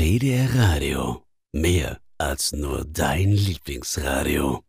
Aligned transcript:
TDR 0.00 0.48
Radio. 0.54 1.26
Mehr 1.52 2.00
als 2.16 2.54
nur 2.54 2.86
dein 2.86 3.32
Lieblingsradio. 3.32 4.64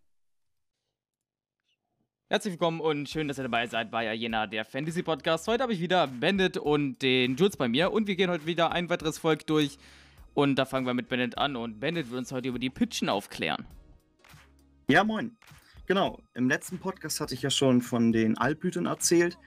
Herzlich 2.28 2.56
willkommen 2.56 2.82
und 2.82 3.08
schön, 3.08 3.30
dass 3.30 3.40
ihr 3.40 3.44
dabei 3.44 3.66
seid 3.68 3.92
bei 3.92 4.14
Jena, 4.14 4.46
der 4.46 4.66
Fantasy 4.66 5.04
Podcast. 5.04 5.48
Heute 5.48 5.64
habe 5.64 5.72
ich 5.72 5.80
wieder 5.80 6.08
Bandit 6.08 6.58
und 6.58 7.02
den 7.02 7.38
Jules 7.38 7.56
bei 7.56 7.70
mir 7.70 7.94
und 7.94 8.08
wir 8.08 8.18
gehen 8.18 8.30
heute 8.30 8.46
wieder 8.46 8.74
ein 8.74 8.90
weiteres 8.90 9.20
Volk 9.20 9.48
durch. 9.48 9.78
Und 10.34 10.56
da 10.56 10.66
fangen 10.66 10.86
wir 10.86 10.94
mit 10.94 11.08
Bandit 11.08 11.38
an 11.38 11.56
und 11.56 11.80
Bandit 11.80 12.10
wird 12.10 12.20
uns 12.20 12.34
heute 12.34 12.50
über 12.50 12.60
die 12.60 12.70
Pitchen 12.70 13.08
aufklären. 13.08 13.66
Ja, 14.90 15.06
moin. 15.06 15.38
Genau, 15.86 16.20
im 16.34 16.50
letzten 16.50 16.78
Podcast 16.78 17.22
hatte 17.22 17.36
ich 17.36 17.42
ja 17.42 17.50
schon 17.50 17.82
von 17.82 18.12
den 18.12 18.38
Altblütern 18.38 18.86
erzählt, 18.86 19.38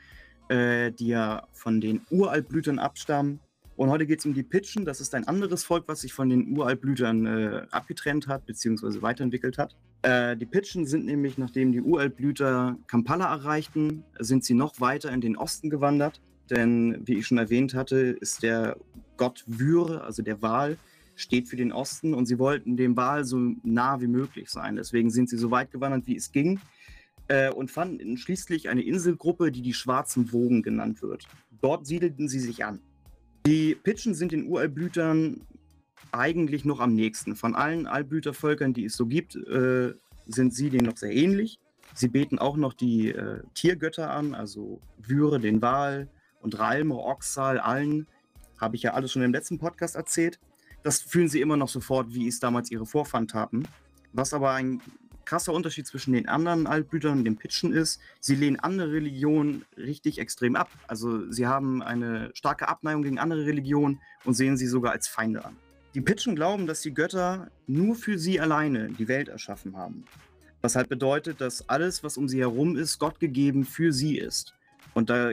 äh, 0.49 0.93
die 0.93 1.09
ja 1.09 1.47
von 1.53 1.83
den 1.83 2.01
Uraltblütern 2.09 2.79
abstammen. 2.79 3.41
Und 3.77 3.91
heute 3.91 4.07
geht 4.07 4.21
es 4.21 4.27
um 4.27 4.35
die 4.35 4.43
Pitchen. 4.43 4.85
Das 4.85 5.01
ist 5.01 5.15
ein 5.15 5.27
anderes 5.27 5.65
Volk, 5.65 5.85
was 5.89 6.03
sich 6.03 6.13
von 6.13 6.29
den 6.29 6.57
Uraltblütern 6.57 7.27
äh, 7.27 7.67
abgetrennt 7.71 8.29
hat, 8.29 8.47
beziehungsweise 8.47 9.03
weiterentwickelt 9.03 9.59
hat. 9.59 9.75
Äh, 10.03 10.37
die 10.37 10.47
Pitchen 10.47 10.87
sind 10.87 11.07
nämlich, 11.07 11.39
nachdem 11.39 11.73
die 11.73 11.81
Uraltblüter 11.81 12.77
Kampala 12.87 13.33
erreichten, 13.33 14.05
sind 14.19 14.45
sie 14.45 14.55
noch 14.55 14.81
weiter 14.81 15.11
in 15.11 15.21
den 15.21 15.37
Osten 15.37 15.71
gewandert. 15.71 16.21
Denn, 16.51 17.01
wie 17.05 17.15
ich 17.15 17.27
schon 17.27 17.39
erwähnt 17.39 17.75
hatte, 17.75 17.97
ist 17.97 18.43
der 18.43 18.77
Gott 19.17 19.45
Wyre, 19.47 20.03
also 20.03 20.23
der 20.23 20.41
Wal, 20.43 20.77
steht 21.17 21.49
für 21.49 21.57
den 21.57 21.73
Osten 21.73 22.15
und 22.15 22.27
sie 22.27 22.39
wollten 22.39 22.77
dem 22.77 22.97
Wal 22.97 23.25
so 23.25 23.39
nah 23.63 24.01
wie 24.01 24.09
möglich 24.09 24.51
sein. 24.51 24.77
Deswegen 24.77 25.11
sind 25.11 25.31
sie 25.31 25.39
so 25.39 25.51
weit 25.51 25.71
gewandert, 25.71 26.07
wie 26.07 26.17
es 26.17 26.33
ging 26.33 26.61
äh, 27.29 27.51
und 27.51 27.71
fanden 27.71 28.17
schließlich 28.17 28.69
eine 28.69 28.83
Inselgruppe, 28.83 29.53
die 29.53 29.63
die 29.63 29.75
Schwarzen 29.75 30.33
Wogen 30.33 30.63
genannt 30.63 31.03
wird. 31.03 31.27
Dort 31.61 31.87
siedelten 31.87 32.29
sie 32.29 32.41
sich 32.41 32.65
an. 32.65 32.81
Die 33.47 33.75
Pitschen 33.75 34.15
sind 34.15 34.33
den 34.33 34.47
Uralblütern 34.47 35.47
eigentlich 36.13 36.65
noch 36.65 36.81
am 36.81 36.95
nächsten. 36.95 37.37
Von 37.37 37.55
allen 37.55 37.87
Allblütervölkern, 37.87 38.73
die 38.73 38.87
es 38.87 38.97
so 38.97 39.07
gibt, 39.07 39.37
äh, 39.37 39.93
sind 40.27 40.55
sie 40.55 40.71
denen 40.71 40.87
noch 40.87 40.97
sehr 40.97 41.13
ähnlich. 41.13 41.59
Sie 41.95 42.09
beten 42.09 42.39
auch 42.39 42.57
noch 42.57 42.73
die 42.73 43.11
äh, 43.11 43.43
Tiergötter 43.53 44.11
an, 44.11 44.35
also 44.35 44.81
Wyre, 44.99 45.41
den 45.41 45.61
Wal 45.61 46.09
und 46.41 46.59
Ralme, 46.59 46.97
Oxal, 46.97 47.59
allen. 47.59 48.07
Habe 48.59 48.77
ich 48.77 48.83
ja 48.83 48.95
alles 48.95 49.13
schon 49.13 49.23
im 49.23 49.33
letzten 49.33 49.59
Podcast 49.59 49.95
erzählt. 49.95 50.41
Das 50.83 51.01
fühlen 51.01 51.29
sie 51.29 51.41
immer 51.41 51.57
noch 51.57 51.69
sofort, 51.69 52.15
wie 52.15 52.27
es 52.27 52.41
damals 52.41 52.71
ihre 52.71 52.87
Vorfahren 52.87 53.29
taten. 53.29 53.69
Was 54.13 54.33
aber 54.33 54.53
ein 54.53 54.81
krasser 55.25 55.53
Unterschied 55.53 55.87
zwischen 55.87 56.13
den 56.13 56.29
anderen 56.29 56.67
Altblütern 56.67 57.19
und 57.19 57.25
den 57.25 57.37
Pitchen 57.37 57.73
ist, 57.73 58.01
sie 58.21 58.35
lehnen 58.35 58.59
andere 58.61 58.93
Religionen 58.93 59.65
richtig 59.77 60.19
extrem 60.19 60.57
ab. 60.57 60.71
Also 60.87 61.31
sie 61.31 61.47
haben 61.47 61.83
eine 61.83 62.31
starke 62.35 62.69
Abneigung 62.69 63.03
gegen 63.03 63.19
andere 63.19 63.47
Religionen 63.47 64.01
und 64.25 64.35
sehen 64.35 64.57
sie 64.57 64.67
sogar 64.67 64.93
als 64.93 65.09
Feinde 65.09 65.45
an. 65.45 65.57
Die 65.95 66.01
Pitchen 66.01 66.35
glauben, 66.35 66.67
dass 66.67 66.81
die 66.81 66.93
Götter 66.93 67.51
nur 67.67 67.95
für 67.95 68.19
sie 68.19 68.41
alleine 68.41 68.89
die 68.89 69.07
Welt 69.07 69.29
erschaffen 69.29 69.77
haben. 69.77 70.05
Was 70.61 70.75
halt 70.75 70.89
bedeutet, 70.89 71.41
dass 71.41 71.69
alles, 71.69 72.03
was 72.03 72.17
um 72.17 72.29
sie 72.29 72.41
herum 72.41 72.77
ist, 72.77 72.99
Gott 72.99 73.21
gegeben 73.21 73.65
für 73.65 73.93
sie 73.93 74.19
ist. 74.19 74.55
Und 74.95 75.11
da 75.11 75.31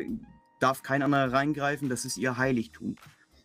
darf 0.59 0.83
kein 0.83 1.01
anderer 1.01 1.33
reingreifen, 1.33 1.89
das 1.89 2.05
ist 2.05 2.17
ihr 2.17 2.37
Heiligtum. 2.37 2.95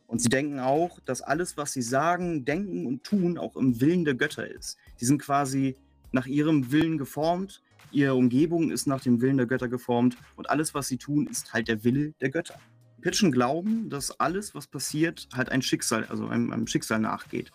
Und 0.07 0.21
sie 0.21 0.29
denken 0.29 0.61
auch, 0.61 1.01
dass 1.01 1.23
alles, 1.23 1.57
was 1.57 1.73
sie 1.73 1.83
sagen, 1.83 2.45
denken 2.45 2.87
und 2.87 3.03
tun, 3.03 3.39
auch 3.39 3.57
im 3.57 3.81
Willen 3.81 4.05
der 4.05 4.15
Götter 4.15 4.47
ist. 4.47 4.77
Sie 4.97 5.07
sind 5.07 5.21
quasi 5.21 5.77
nach 6.12 6.27
ihrem 6.27 6.73
Willen 6.73 6.99
geformt, 6.99 7.62
ihre 7.91 8.15
Umgebung 8.15 8.71
ist 8.71 8.87
nach 8.87 9.01
dem 9.01 9.21
Willen 9.21 9.37
der 9.37 9.47
Götter 9.47 9.69
geformt 9.69 10.17
und 10.37 10.51
alles, 10.51 10.75
was 10.75 10.89
sie 10.89 10.99
tun, 10.99 11.27
ist 11.27 11.53
halt 11.53 11.69
der 11.69 11.85
Wille 11.85 12.12
der 12.21 12.31
Götter. 12.31 12.59
Pitchen 13.01 13.31
glauben, 13.31 13.89
dass 13.89 14.19
alles, 14.19 14.55
was 14.55 14.67
passiert, 14.67 15.29
halt 15.33 15.51
ein 15.51 15.62
Schicksal, 15.62 16.05
also 16.07 16.27
einem, 16.27 16.53
einem 16.53 16.67
Schicksal 16.67 16.99
nachgeht. 16.99 17.53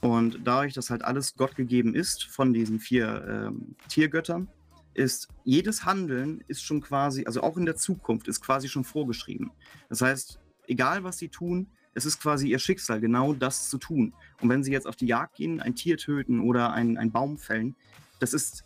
Und 0.00 0.40
dadurch, 0.44 0.74
dass 0.74 0.90
halt 0.90 1.02
alles 1.02 1.34
Gott 1.36 1.56
gegeben 1.56 1.94
ist 1.94 2.24
von 2.24 2.52
diesen 2.52 2.78
vier 2.78 3.24
ähm, 3.28 3.76
Tiergöttern, 3.88 4.48
ist 4.94 5.28
jedes 5.44 5.84
Handeln 5.84 6.42
ist 6.48 6.62
schon 6.62 6.80
quasi, 6.80 7.26
also 7.26 7.42
auch 7.42 7.56
in 7.56 7.66
der 7.66 7.76
Zukunft, 7.76 8.28
ist 8.28 8.40
quasi 8.40 8.68
schon 8.68 8.84
vorgeschrieben. 8.84 9.50
Das 9.88 10.00
heißt, 10.00 10.40
egal 10.66 11.04
was 11.04 11.18
sie 11.18 11.28
tun, 11.28 11.68
es 11.96 12.04
ist 12.04 12.20
quasi 12.20 12.48
ihr 12.48 12.58
Schicksal, 12.58 13.00
genau 13.00 13.32
das 13.32 13.70
zu 13.70 13.78
tun. 13.78 14.14
Und 14.42 14.50
wenn 14.50 14.62
sie 14.62 14.70
jetzt 14.70 14.86
auf 14.86 14.96
die 14.96 15.06
Jagd 15.06 15.36
gehen, 15.36 15.60
ein 15.60 15.74
Tier 15.74 15.96
töten 15.96 16.40
oder 16.40 16.72
einen, 16.72 16.98
einen 16.98 17.10
Baum 17.10 17.38
fällen, 17.38 17.74
das 18.20 18.34
ist 18.34 18.64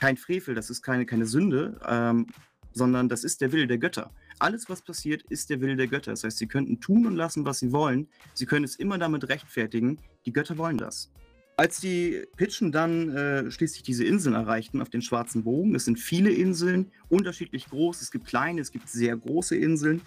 kein 0.00 0.16
Frevel, 0.16 0.54
das 0.56 0.68
ist 0.68 0.82
keine, 0.82 1.06
keine 1.06 1.26
Sünde, 1.26 1.80
ähm, 1.86 2.26
sondern 2.72 3.08
das 3.08 3.22
ist 3.22 3.40
der 3.40 3.52
Wille 3.52 3.68
der 3.68 3.78
Götter. 3.78 4.10
Alles, 4.40 4.68
was 4.68 4.82
passiert, 4.82 5.22
ist 5.28 5.48
der 5.48 5.60
Wille 5.60 5.76
der 5.76 5.86
Götter. 5.86 6.10
Das 6.10 6.24
heißt, 6.24 6.38
sie 6.38 6.48
könnten 6.48 6.80
tun 6.80 7.06
und 7.06 7.14
lassen, 7.14 7.44
was 7.44 7.60
sie 7.60 7.70
wollen. 7.70 8.08
Sie 8.34 8.46
können 8.46 8.64
es 8.64 8.74
immer 8.74 8.98
damit 8.98 9.28
rechtfertigen. 9.28 10.00
Die 10.26 10.32
Götter 10.32 10.58
wollen 10.58 10.78
das. 10.78 11.12
Als 11.56 11.80
die 11.80 12.24
Pitchen 12.36 12.72
dann 12.72 13.10
äh, 13.10 13.50
schließlich 13.50 13.84
diese 13.84 14.04
Inseln 14.04 14.34
erreichten 14.34 14.82
auf 14.82 14.90
den 14.90 15.02
Schwarzen 15.02 15.44
Bogen, 15.44 15.76
es 15.76 15.84
sind 15.84 16.00
viele 16.00 16.32
Inseln, 16.32 16.90
unterschiedlich 17.08 17.66
groß, 17.66 18.00
es 18.00 18.10
gibt 18.10 18.26
kleine, 18.26 18.60
es 18.60 18.72
gibt 18.72 18.88
sehr 18.88 19.16
große 19.16 19.54
Inseln, 19.54 20.00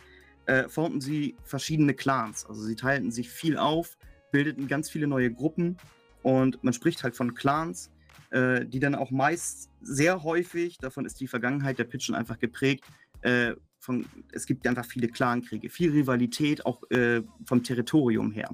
äh, 0.45 0.67
formten 0.69 1.01
sie 1.01 1.35
verschiedene 1.44 1.94
Clans. 1.94 2.45
Also 2.45 2.61
sie 2.63 2.75
teilten 2.75 3.11
sich 3.11 3.29
viel 3.29 3.57
auf, 3.57 3.97
bildeten 4.31 4.67
ganz 4.67 4.89
viele 4.89 5.07
neue 5.07 5.31
Gruppen 5.31 5.78
und 6.23 6.63
man 6.63 6.73
spricht 6.73 7.03
halt 7.03 7.16
von 7.16 7.35
Clans, 7.35 7.91
äh, 8.31 8.66
die 8.66 8.79
dann 8.79 8.95
auch 8.95 9.11
meist 9.11 9.69
sehr 9.81 10.23
häufig, 10.23 10.78
davon 10.78 11.06
ist 11.06 11.19
die 11.19 11.28
Vergangenheit 11.28 11.79
der 11.79 11.83
Pitchen 11.85 12.16
einfach 12.16 12.39
geprägt, 12.39 12.83
äh, 13.22 13.53
von, 13.79 14.06
es 14.31 14.45
gibt 14.45 14.67
einfach 14.67 14.85
viele 14.85 15.07
Clankriege, 15.07 15.69
viel 15.69 15.91
Rivalität, 15.91 16.66
auch 16.66 16.81
äh, 16.89 17.22
vom 17.45 17.63
Territorium 17.63 18.31
her. 18.31 18.50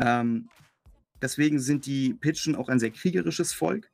Ähm, 0.00 0.48
deswegen 1.22 1.60
sind 1.60 1.86
die 1.86 2.14
Pitchen 2.14 2.56
auch 2.56 2.68
ein 2.68 2.80
sehr 2.80 2.90
kriegerisches 2.90 3.52
Volk 3.52 3.90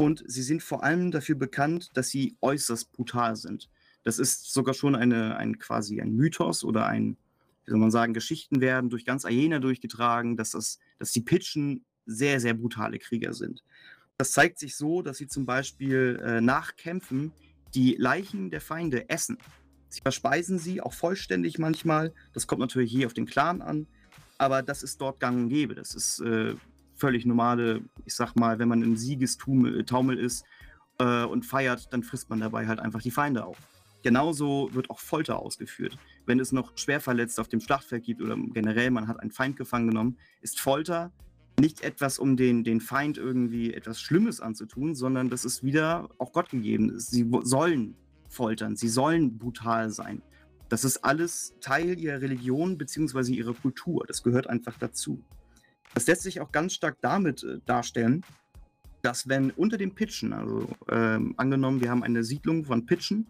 und 0.00 0.24
sie 0.26 0.42
sind 0.42 0.62
vor 0.62 0.82
allem 0.82 1.10
dafür 1.10 1.36
bekannt, 1.36 1.90
dass 1.94 2.08
sie 2.08 2.36
äußerst 2.40 2.92
brutal 2.92 3.36
sind. 3.36 3.70
Das 4.04 4.18
ist 4.18 4.52
sogar 4.52 4.74
schon 4.74 4.94
eine, 4.94 5.36
ein 5.36 5.58
quasi 5.58 6.00
ein 6.00 6.14
Mythos 6.14 6.62
oder 6.62 6.86
ein, 6.86 7.16
wie 7.64 7.70
soll 7.70 7.80
man 7.80 7.90
sagen, 7.90 8.14
Geschichten 8.14 8.60
werden 8.60 8.90
durch 8.90 9.04
ganz 9.04 9.24
Ayena 9.24 9.58
durchgetragen, 9.58 10.36
dass, 10.36 10.52
das, 10.52 10.78
dass 10.98 11.12
die 11.12 11.22
Pitchen 11.22 11.84
sehr, 12.06 12.38
sehr 12.38 12.54
brutale 12.54 12.98
Krieger 12.98 13.32
sind. 13.32 13.64
Das 14.18 14.32
zeigt 14.32 14.58
sich 14.58 14.76
so, 14.76 15.02
dass 15.02 15.16
sie 15.16 15.26
zum 15.26 15.46
Beispiel 15.46 16.22
äh, 16.24 16.40
nach 16.40 16.76
Kämpfen 16.76 17.32
die 17.74 17.96
Leichen 17.98 18.50
der 18.50 18.60
Feinde 18.60 19.08
essen. 19.08 19.38
Sie 19.88 20.00
verspeisen 20.00 20.58
sie 20.58 20.80
auch 20.80 20.92
vollständig 20.92 21.58
manchmal. 21.58 22.12
Das 22.32 22.46
kommt 22.46 22.60
natürlich 22.60 22.92
hier 22.92 23.06
auf 23.06 23.14
den 23.14 23.26
Clan 23.26 23.62
an, 23.62 23.86
aber 24.38 24.62
das 24.62 24.82
ist 24.82 25.00
dort 25.00 25.18
gang 25.18 25.36
und 25.36 25.48
gäbe. 25.48 25.74
Das 25.74 25.94
ist 25.94 26.20
äh, 26.20 26.54
völlig 26.94 27.26
normale, 27.26 27.82
ich 28.04 28.14
sag 28.14 28.34
mal, 28.36 28.58
wenn 28.58 28.68
man 28.68 28.82
im 28.82 28.96
Siegestaumel 28.96 30.18
ist 30.18 30.44
äh, 30.98 31.24
und 31.24 31.44
feiert, 31.44 31.92
dann 31.92 32.02
frisst 32.02 32.30
man 32.30 32.40
dabei 32.40 32.66
halt 32.66 32.80
einfach 32.80 33.02
die 33.02 33.10
Feinde 33.10 33.44
auf. 33.44 33.58
Genauso 34.04 34.68
wird 34.74 34.90
auch 34.90 34.98
Folter 34.98 35.38
ausgeführt. 35.38 35.96
Wenn 36.26 36.38
es 36.38 36.52
noch 36.52 36.76
Schwerverletzte 36.76 37.40
auf 37.40 37.48
dem 37.48 37.60
Schlachtfeld 37.60 38.04
gibt 38.04 38.20
oder 38.20 38.36
generell 38.36 38.90
man 38.90 39.08
hat 39.08 39.18
einen 39.18 39.30
Feind 39.30 39.56
gefangen 39.56 39.88
genommen, 39.88 40.18
ist 40.42 40.60
Folter 40.60 41.10
nicht 41.58 41.80
etwas, 41.80 42.18
um 42.18 42.36
den, 42.36 42.64
den 42.64 42.82
Feind 42.82 43.16
irgendwie 43.16 43.72
etwas 43.72 44.02
Schlimmes 44.02 44.42
anzutun, 44.42 44.94
sondern 44.94 45.30
das 45.30 45.46
ist 45.46 45.64
wieder 45.64 46.10
auch 46.18 46.32
Gott 46.32 46.50
gegeben. 46.50 47.00
Sie 47.00 47.26
sollen 47.44 47.96
foltern, 48.28 48.76
sie 48.76 48.90
sollen 48.90 49.38
brutal 49.38 49.88
sein. 49.88 50.20
Das 50.68 50.84
ist 50.84 50.98
alles 50.98 51.54
Teil 51.62 51.98
ihrer 51.98 52.20
Religion 52.20 52.76
bzw. 52.76 53.32
ihrer 53.32 53.54
Kultur. 53.54 54.04
Das 54.06 54.22
gehört 54.22 54.48
einfach 54.48 54.76
dazu. 54.76 55.24
Das 55.94 56.06
lässt 56.06 56.24
sich 56.24 56.42
auch 56.42 56.52
ganz 56.52 56.74
stark 56.74 56.98
damit 57.00 57.42
äh, 57.42 57.60
darstellen, 57.64 58.22
dass 59.00 59.28
wenn 59.28 59.50
unter 59.50 59.78
den 59.78 59.94
Pitchen, 59.94 60.34
also 60.34 60.68
ähm, 60.90 61.32
angenommen, 61.38 61.80
wir 61.80 61.88
haben 61.88 62.02
eine 62.02 62.22
Siedlung 62.22 62.66
von 62.66 62.84
Pitchen 62.84 63.28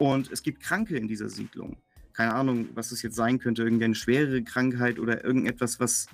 und 0.00 0.32
es 0.32 0.42
gibt 0.42 0.62
Kranke 0.62 0.96
in 0.96 1.08
dieser 1.08 1.28
Siedlung, 1.28 1.76
keine 2.14 2.34
Ahnung, 2.34 2.70
was 2.74 2.90
es 2.90 3.02
jetzt 3.02 3.16
sein 3.16 3.38
könnte, 3.38 3.62
irgendeine 3.62 3.94
schwere 3.94 4.42
Krankheit 4.42 4.98
oder 4.98 5.22
irgendetwas, 5.22 5.78
was 5.78 6.06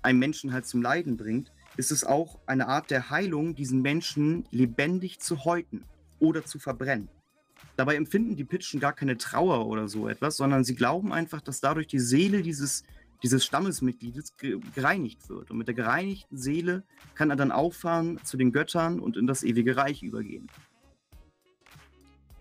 einen 0.00 0.18
Menschen 0.18 0.54
halt 0.54 0.64
zum 0.64 0.80
Leiden 0.80 1.18
bringt, 1.18 1.52
ist 1.76 1.92
es 1.92 2.04
auch 2.04 2.38
eine 2.46 2.68
Art 2.68 2.90
der 2.90 3.10
Heilung, 3.10 3.54
diesen 3.54 3.82
Menschen 3.82 4.46
lebendig 4.50 5.20
zu 5.20 5.44
häuten 5.44 5.84
oder 6.18 6.42
zu 6.42 6.58
verbrennen. 6.58 7.10
Dabei 7.76 7.96
empfinden 7.96 8.34
die 8.34 8.44
Pitchen 8.44 8.80
gar 8.80 8.94
keine 8.94 9.18
Trauer 9.18 9.66
oder 9.66 9.88
so 9.88 10.08
etwas, 10.08 10.38
sondern 10.38 10.64
sie 10.64 10.74
glauben 10.74 11.12
einfach, 11.12 11.42
dass 11.42 11.60
dadurch 11.60 11.86
die 11.86 11.98
Seele 11.98 12.40
dieses, 12.40 12.82
dieses 13.22 13.44
Stammesmitgliedes 13.44 14.36
gereinigt 14.74 15.28
wird. 15.28 15.50
Und 15.50 15.58
mit 15.58 15.68
der 15.68 15.74
gereinigten 15.74 16.38
Seele 16.38 16.82
kann 17.14 17.28
er 17.28 17.36
dann 17.36 17.52
auffahren 17.52 18.18
zu 18.24 18.38
den 18.38 18.52
Göttern 18.52 18.98
und 18.98 19.18
in 19.18 19.26
das 19.26 19.42
ewige 19.42 19.76
Reich 19.76 20.02
übergehen. 20.02 20.48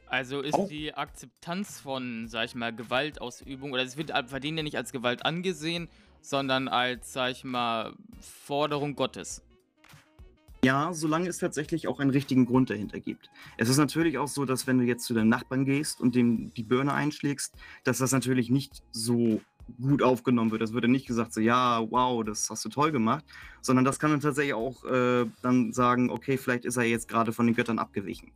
Also 0.09 0.41
ist 0.41 0.53
auch. 0.53 0.67
die 0.67 0.93
Akzeptanz 0.93 1.79
von, 1.79 2.27
sag 2.27 2.45
ich 2.45 2.55
mal, 2.55 2.73
Gewaltausübung, 2.73 3.73
oder 3.73 3.83
es 3.83 3.97
wird 3.97 4.11
bei 4.31 4.39
denen 4.39 4.57
ja 4.57 4.63
nicht 4.63 4.77
als 4.77 4.91
Gewalt 4.91 5.25
angesehen, 5.25 5.89
sondern 6.21 6.67
als, 6.67 7.13
sag 7.13 7.31
ich 7.31 7.43
mal, 7.43 7.93
Forderung 8.21 8.95
Gottes. 8.95 9.43
Ja, 10.63 10.91
solange 10.93 11.29
es 11.29 11.37
tatsächlich 11.37 11.87
auch 11.87 11.99
einen 11.99 12.09
richtigen 12.09 12.45
Grund 12.45 12.69
dahinter 12.69 12.99
gibt. 12.99 13.29
Es 13.57 13.69
ist 13.69 13.77
natürlich 13.77 14.17
auch 14.17 14.27
so, 14.27 14.43
dass 14.43 14.65
wenn 14.65 14.79
du 14.79 14.85
jetzt 14.85 15.05
zu 15.05 15.13
deinem 15.13 15.29
Nachbarn 15.29 15.65
gehst 15.65 16.01
und 16.01 16.15
dem 16.15 16.51
die 16.55 16.63
Birne 16.63 16.93
einschlägst, 16.93 17.53
dass 17.83 17.99
das 17.99 18.11
natürlich 18.11 18.49
nicht 18.49 18.81
so 18.91 19.41
gut 19.81 20.01
aufgenommen 20.01 20.51
wird. 20.51 20.61
Das 20.61 20.73
wird 20.73 20.85
dann 20.85 20.91
nicht 20.91 21.07
gesagt, 21.07 21.33
so, 21.33 21.41
ja, 21.41 21.85
wow, 21.91 22.23
das 22.23 22.49
hast 22.49 22.65
du 22.65 22.69
toll 22.69 22.91
gemacht, 22.91 23.25
sondern 23.61 23.85
das 23.85 23.99
kann 23.99 24.11
dann 24.11 24.21
tatsächlich 24.21 24.53
auch 24.53 24.83
äh, 24.85 25.25
dann 25.41 25.73
sagen, 25.73 26.09
okay, 26.09 26.37
vielleicht 26.37 26.65
ist 26.65 26.77
er 26.77 26.83
jetzt 26.83 27.07
gerade 27.07 27.33
von 27.33 27.45
den 27.45 27.55
Göttern 27.55 27.77
abgewichen. 27.77 28.31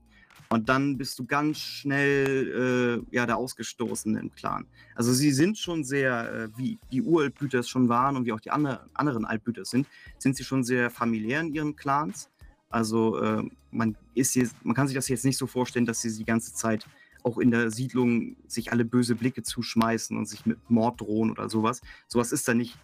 Und 0.52 0.68
dann 0.68 0.98
bist 0.98 1.18
du 1.18 1.26
ganz 1.26 1.60
schnell 1.60 3.02
äh, 3.10 3.16
ja, 3.16 3.26
der 3.26 3.38
Ausgestoßene 3.38 4.20
im 4.20 4.36
Clan. 4.36 4.66
Also 4.96 5.14
sie 5.14 5.32
sind 5.32 5.58
schon 5.58 5.86
sehr, 5.86 6.34
äh, 6.34 6.58
wie 6.58 6.78
die 6.92 7.02
Uraltblüter 7.02 7.60
es 7.60 7.70
schon 7.70 7.88
waren 7.88 8.18
und 8.18 8.26
wie 8.26 8.34
auch 8.34 8.42
die 8.42 8.52
andere, 8.52 8.82
anderen 8.94 9.24
Altblüter 9.24 9.64
sind, 9.64 9.88
sind 10.18 10.36
sie 10.36 10.44
schon 10.44 10.66
sehr 10.66 10.90
familiär 10.90 11.40
in 11.40 11.54
ihren 11.54 11.78
Clans. 11.78 12.30
Also 12.70 13.18
äh, 13.22 13.44
man, 13.72 13.96
ist 14.14 14.36
jetzt, 14.36 14.54
man 14.66 14.76
kann 14.76 14.88
sich 14.88 14.96
das 14.96 15.08
jetzt 15.08 15.24
nicht 15.24 15.38
so 15.38 15.48
vorstellen, 15.48 15.86
dass 15.86 16.02
sie 16.02 16.14
die 16.14 16.26
ganze 16.26 16.54
Zeit 16.54 16.86
auch 17.24 17.38
in 17.38 17.50
der 17.50 17.72
Siedlung 17.72 18.36
sich 18.46 18.74
alle 18.74 18.84
böse 18.84 19.16
Blicke 19.16 19.44
zuschmeißen 19.44 20.18
und 20.18 20.28
sich 20.28 20.46
mit 20.46 20.58
Mord 20.70 21.00
drohen 21.00 21.32
oder 21.32 21.50
sowas. 21.50 21.80
Sowas 22.10 22.34
ist 22.34 22.46
da 22.46 22.54
nicht. 22.54 22.78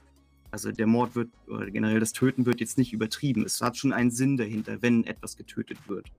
Also 0.52 0.72
der 0.72 0.88
Mord 0.88 1.16
wird, 1.16 1.31
oder 1.48 1.69
generell 1.69 2.00
das 2.00 2.14
Töten 2.14 2.46
wird 2.46 2.62
jetzt 2.62 2.78
nicht 2.78 2.94
übertrieben. 2.94 3.44
Es 3.44 3.60
hat 3.60 3.75
schon 3.75 3.92
einen 3.92 4.12
Sinn 4.12 4.38
dahinter, 4.38 4.81
wenn 4.81 5.04
etwas 5.04 5.36
getötet 5.36 5.80
wird. 5.90 6.10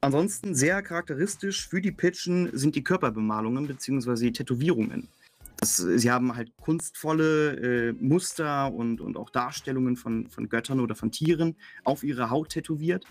Ansonsten 0.00 0.54
sehr 0.54 0.82
charakteristisch 0.82 1.68
für 1.68 1.80
die 1.80 1.92
Pitchen 1.92 2.50
sind 2.56 2.74
die 2.74 2.84
Körperbemalungen 2.84 3.66
bzw. 3.66 4.26
die 4.26 4.32
Tätowierungen. 4.32 5.08
Das, 5.56 5.76
sie 5.76 6.10
haben 6.10 6.36
halt 6.36 6.54
kunstvolle 6.58 7.88
äh, 7.88 7.92
Muster 7.92 8.72
und, 8.72 9.00
und 9.00 9.16
auch 9.16 9.30
Darstellungen 9.30 9.96
von, 9.96 10.28
von 10.28 10.48
Göttern 10.48 10.80
oder 10.80 10.94
von 10.94 11.10
Tieren 11.10 11.56
auf 11.84 12.04
ihre 12.04 12.28
Haut 12.28 12.50
tätowiert, 12.50 13.06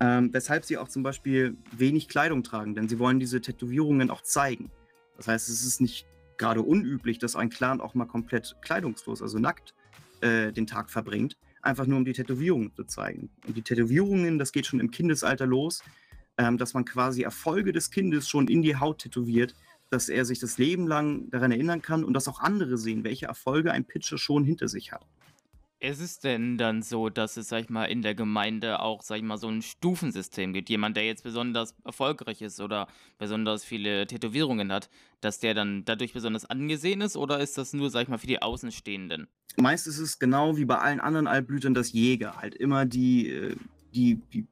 ähm, 0.00 0.30
weshalb 0.32 0.64
sie 0.64 0.78
auch 0.78 0.88
zum 0.88 1.04
Beispiel 1.04 1.56
wenig 1.70 2.08
Kleidung 2.08 2.42
tragen, 2.42 2.74
denn 2.74 2.88
sie 2.88 2.98
wollen 2.98 3.20
diese 3.20 3.40
Tätowierungen 3.40 4.10
auch 4.10 4.22
zeigen. 4.22 4.70
Das 5.16 5.28
heißt, 5.28 5.48
es 5.48 5.64
ist 5.64 5.80
nicht 5.80 6.06
gerade 6.38 6.60
unüblich, 6.60 7.18
dass 7.18 7.36
ein 7.36 7.50
Clan 7.50 7.80
auch 7.80 7.94
mal 7.94 8.06
komplett 8.06 8.56
kleidungslos, 8.62 9.22
also 9.22 9.38
nackt, 9.38 9.74
äh, 10.20 10.52
den 10.52 10.66
Tag 10.66 10.90
verbringt, 10.90 11.36
einfach 11.62 11.86
nur 11.86 11.98
um 11.98 12.04
die 12.04 12.12
Tätowierungen 12.12 12.74
zu 12.74 12.84
zeigen. 12.84 13.30
Und 13.46 13.56
die 13.56 13.62
Tätowierungen, 13.62 14.38
das 14.38 14.52
geht 14.52 14.66
schon 14.66 14.80
im 14.80 14.90
Kindesalter 14.90 15.46
los 15.46 15.82
ähm, 16.38 16.58
dass 16.58 16.74
man 16.74 16.84
quasi 16.84 17.22
Erfolge 17.22 17.72
des 17.72 17.90
Kindes 17.90 18.28
schon 18.28 18.48
in 18.48 18.62
die 18.62 18.76
Haut 18.76 18.98
tätowiert, 18.98 19.54
dass 19.90 20.08
er 20.08 20.24
sich 20.24 20.38
das 20.38 20.58
Leben 20.58 20.86
lang 20.86 21.30
daran 21.30 21.52
erinnern 21.52 21.82
kann 21.82 22.04
und 22.04 22.14
dass 22.14 22.28
auch 22.28 22.40
andere 22.40 22.76
sehen, 22.76 23.04
welche 23.04 23.26
Erfolge 23.26 23.72
ein 23.72 23.84
Pitcher 23.84 24.18
schon 24.18 24.44
hinter 24.44 24.68
sich 24.68 24.92
hat. 24.92 25.06
Ist 25.78 26.00
es 26.00 26.18
denn 26.18 26.56
dann 26.56 26.82
so, 26.82 27.10
dass 27.10 27.36
es, 27.36 27.48
sag 27.48 27.64
ich 27.64 27.68
mal, 27.68 27.84
in 27.84 28.00
der 28.00 28.14
Gemeinde 28.14 28.80
auch, 28.80 29.02
sag 29.02 29.18
ich 29.18 29.22
mal, 29.22 29.36
so 29.36 29.48
ein 29.48 29.60
Stufensystem 29.60 30.54
gibt? 30.54 30.70
Jemand, 30.70 30.96
der 30.96 31.04
jetzt 31.04 31.22
besonders 31.22 31.74
erfolgreich 31.84 32.40
ist 32.40 32.60
oder 32.60 32.88
besonders 33.18 33.62
viele 33.62 34.06
Tätowierungen 34.06 34.72
hat, 34.72 34.88
dass 35.20 35.38
der 35.38 35.52
dann 35.52 35.84
dadurch 35.84 36.14
besonders 36.14 36.46
angesehen 36.46 37.02
ist 37.02 37.16
oder 37.16 37.40
ist 37.40 37.58
das 37.58 37.74
nur, 37.74 37.90
sag 37.90 38.04
ich 38.04 38.08
mal, 38.08 38.16
für 38.16 38.26
die 38.26 38.40
Außenstehenden? 38.40 39.28
Meist 39.58 39.86
ist 39.86 39.98
es 39.98 40.18
genau 40.18 40.56
wie 40.56 40.64
bei 40.64 40.78
allen 40.78 41.00
anderen 41.00 41.26
Altblütern, 41.26 41.74
dass 41.74 41.92
Jäger 41.92 42.36
halt 42.38 42.54
immer 42.54 42.86
die, 42.86 43.28
äh, 43.28 43.56
die, 43.94 44.20
die 44.32 44.46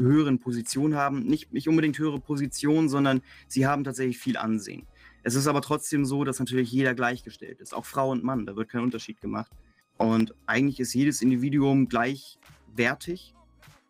höheren 0.00 0.38
Position 0.38 0.94
haben. 0.94 1.24
Nicht, 1.24 1.52
nicht 1.52 1.68
unbedingt 1.68 1.98
höhere 1.98 2.20
Position, 2.20 2.88
sondern 2.88 3.22
sie 3.48 3.66
haben 3.66 3.84
tatsächlich 3.84 4.18
viel 4.18 4.36
Ansehen. 4.36 4.86
Es 5.22 5.34
ist 5.34 5.46
aber 5.46 5.60
trotzdem 5.60 6.04
so, 6.04 6.24
dass 6.24 6.38
natürlich 6.38 6.72
jeder 6.72 6.94
gleichgestellt 6.94 7.60
ist, 7.60 7.74
auch 7.74 7.84
Frau 7.84 8.10
und 8.10 8.24
Mann, 8.24 8.46
da 8.46 8.56
wird 8.56 8.70
kein 8.70 8.82
Unterschied 8.82 9.20
gemacht. 9.20 9.50
Und 9.98 10.34
eigentlich 10.46 10.80
ist 10.80 10.94
jedes 10.94 11.20
Individuum 11.20 11.88
gleichwertig. 11.88 13.34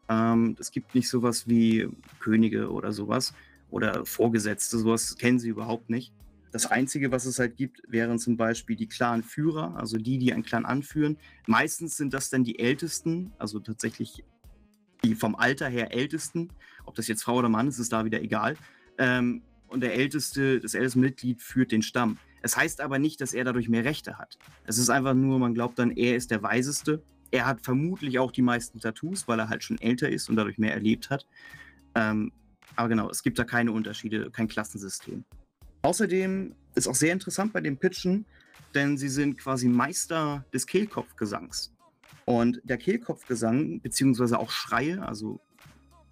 Ähm, 0.09 0.57
es 0.59 0.73
gibt 0.73 0.95
nicht 0.95 1.09
sowas 1.09 1.47
wie 1.47 1.89
Könige 2.19 2.71
oder 2.71 2.91
sowas 2.91 3.33
oder 3.71 4.05
Vorgesetzte, 4.05 4.79
sowas 4.79 5.17
kennen 5.17 5.39
sie 5.39 5.49
überhaupt 5.49 5.89
nicht. 5.89 6.12
Das 6.53 6.67
Einzige, 6.67 7.12
was 7.12 7.27
es 7.27 7.39
halt 7.39 7.57
gibt, 7.57 7.81
wären 7.87 8.19
zum 8.19 8.37
Beispiel 8.37 8.75
die 8.75 8.89
Clanführer, 8.89 9.77
also 9.77 9.99
die, 9.99 10.19
die 10.19 10.33
einen 10.33 10.43
Clan 10.43 10.65
anführen. 10.67 11.17
Meistens 11.47 11.97
sind 11.97 12.12
das 12.12 12.29
dann 12.29 12.43
die 12.43 12.59
Ältesten, 12.59 13.31
also 13.39 13.61
tatsächlich 13.61 14.25
die 15.05 15.14
vom 15.14 15.35
Alter 15.35 15.69
her 15.69 15.93
Ältesten, 15.93 16.49
ob 16.85 16.94
das 16.94 17.08
jetzt 17.08 17.23
Frau 17.23 17.37
oder 17.37 17.49
Mann 17.49 17.69
ist, 17.69 17.79
ist 17.79 17.93
da 17.93 18.05
wieder 18.05 18.23
egal. 18.23 18.56
Ähm, 18.99 19.43
und 19.69 19.82
der 19.82 19.94
älteste, 19.94 20.61
das 20.61 20.75
älteste 20.75 20.99
Mitglied 20.99 21.41
führt 21.41 21.73
den 21.73 21.82
Stamm. 21.82 22.19
Es 22.43 22.56
heißt 22.56 22.81
aber 22.81 22.99
nicht, 22.99 23.20
dass 23.20 23.35
er 23.35 23.44
dadurch 23.44 23.69
mehr 23.69 23.85
Rechte 23.85 24.19
hat. 24.19 24.38
Es 24.64 24.79
ist 24.79 24.91
einfach 24.91 25.14
nur, 25.14 25.38
man 25.38 25.55
glaubt 25.55 25.79
dann, 25.79 25.91
er 25.91 26.17
ist 26.17 26.31
der 26.31 26.43
Weiseste. 26.43 27.02
Er 27.31 27.47
hat 27.47 27.61
vermutlich 27.61 28.19
auch 28.19 28.32
die 28.32 28.43
meisten 28.43 28.81
Tattoos, 28.81 29.29
weil 29.29 29.38
er 29.38 29.49
halt 29.49 29.62
schon 29.62 29.81
älter 29.81 30.08
ist 30.08 30.29
und 30.29 30.37
dadurch 30.37 30.58
mehr 30.58 30.73
erlebt 30.73 31.11
hat. 31.11 31.26
Ähm, 31.94 32.32
aber 32.76 32.88
genau, 32.88 33.11
es 33.11 33.23
gibt 33.23 33.38
da 33.38 33.44
keine 33.44 33.73
Unterschiede, 33.73 34.31
kein 34.31 34.49
Klassensystem. 34.49 35.25
Außerdem 35.82 36.55
ist 36.75 36.88
auch 36.88 36.94
sehr 36.94 37.12
interessant 37.12 37.52
bei 37.52 37.61
den 37.61 37.76
Pitchen, 37.76 38.26
denn 38.75 38.97
sie 38.97 39.08
sind 39.08 39.38
quasi 39.38 39.69
Meister 39.69 40.44
des 40.52 40.67
Kehlkopfgesangs. 40.67 41.73
Und 42.31 42.61
der 42.62 42.79
Kehlkopfgesang, 42.79 43.81
beziehungsweise 43.81 44.38
auch 44.38 44.50
Schreie, 44.50 45.05
also 45.05 45.41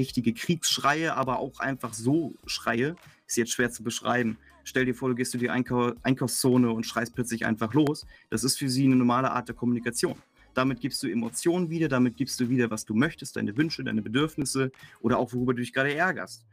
richtige 0.00 0.34
Kriegsschreie, 0.34 1.14
aber 1.14 1.38
auch 1.38 1.60
einfach 1.60 1.94
so 1.94 2.34
Schreie, 2.44 2.96
ist 3.28 3.36
jetzt 3.36 3.52
schwer 3.52 3.70
zu 3.70 3.84
beschreiben. 3.84 4.36
Stell 4.64 4.84
dir 4.84 4.96
vor, 4.96 5.10
du 5.10 5.14
gehst 5.14 5.34
in 5.34 5.40
die 5.40 5.48
Einkau 5.48 5.92
Einkaufszone 6.02 6.72
und 6.72 6.84
schreist 6.86 7.14
plötzlich 7.14 7.46
einfach 7.46 7.72
los. 7.72 8.04
Das 8.30 8.42
ist 8.42 8.58
für 8.58 8.68
sie 8.68 8.86
eine 8.86 8.96
normale 8.96 9.30
Art 9.30 9.46
der 9.46 9.54
Kommunikation. 9.54 10.16
Damit 10.54 10.80
gibst 10.80 11.04
du 11.04 11.08
Emotionen 11.08 11.70
wieder, 11.70 11.86
damit 11.86 12.16
gibst 12.16 12.40
du 12.40 12.48
wieder, 12.48 12.68
was 12.68 12.84
du 12.84 12.94
möchtest, 12.94 13.36
deine 13.36 13.56
Wünsche, 13.56 13.84
deine 13.84 14.02
Bedürfnisse 14.02 14.72
oder 15.00 15.20
auch 15.20 15.32
worüber 15.32 15.54
du 15.54 15.60
dich 15.60 15.72
gerade 15.72 15.94
ärgerst. 15.94 16.44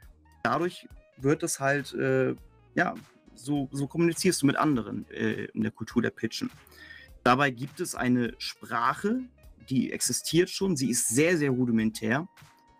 Dadurch 0.44 0.88
wird 1.18 1.42
es 1.42 1.60
halt, 1.60 1.92
äh, 1.96 2.36
ja, 2.76 2.94
so, 3.34 3.68
so 3.72 3.88
kommunizierst 3.88 4.44
du 4.44 4.46
mit 4.46 4.58
anderen 4.58 5.10
äh, 5.10 5.46
in 5.56 5.64
der 5.64 5.72
Kultur 5.72 6.04
der 6.04 6.12
Pitchen. 6.12 6.52
Dabei 7.24 7.50
gibt 7.50 7.80
es 7.80 7.96
eine 7.96 8.36
Sprache, 8.38 9.22
die 9.70 9.92
existiert 9.92 10.50
schon. 10.50 10.76
Sie 10.76 10.90
ist 10.90 11.08
sehr, 11.10 11.38
sehr 11.38 11.52
rudimentär. 11.52 12.28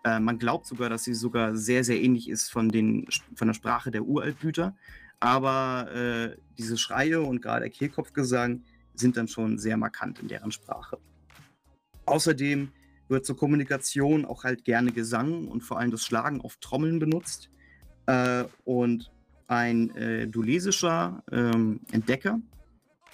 Äh, 0.04 0.20
man 0.20 0.38
glaubt 0.38 0.66
sogar, 0.66 0.88
dass 0.88 1.04
sie 1.04 1.14
sogar 1.14 1.56
sehr, 1.56 1.84
sehr 1.84 2.00
ähnlich 2.00 2.28
ist 2.28 2.50
von, 2.50 2.68
den, 2.68 3.06
von 3.34 3.48
der 3.48 3.54
Sprache 3.54 3.90
der 3.90 4.04
Uraltblüter. 4.04 4.76
Aber 5.20 5.90
äh, 5.92 6.36
diese 6.58 6.76
Schreie 6.76 7.20
und 7.20 7.40
gerade 7.40 7.62
der 7.62 7.70
Kehlkopfgesang 7.70 8.62
sind 8.94 9.16
dann 9.16 9.28
schon 9.28 9.58
sehr 9.58 9.76
markant 9.76 10.18
in 10.20 10.28
deren 10.28 10.52
Sprache. 10.52 10.98
Außerdem 12.04 12.70
wird 13.08 13.24
zur 13.24 13.36
Kommunikation 13.36 14.24
auch 14.24 14.44
halt 14.44 14.64
gerne 14.64 14.92
Gesang 14.92 15.48
und 15.48 15.62
vor 15.62 15.78
allem 15.78 15.90
das 15.90 16.04
Schlagen 16.04 16.40
auf 16.40 16.56
Trommeln 16.56 16.98
benutzt. 16.98 17.50
Äh, 18.06 18.44
und 18.64 19.10
ein 19.48 19.94
äh, 19.96 20.26
dulesischer 20.26 21.22
ähm, 21.30 21.80
Entdecker, 21.92 22.40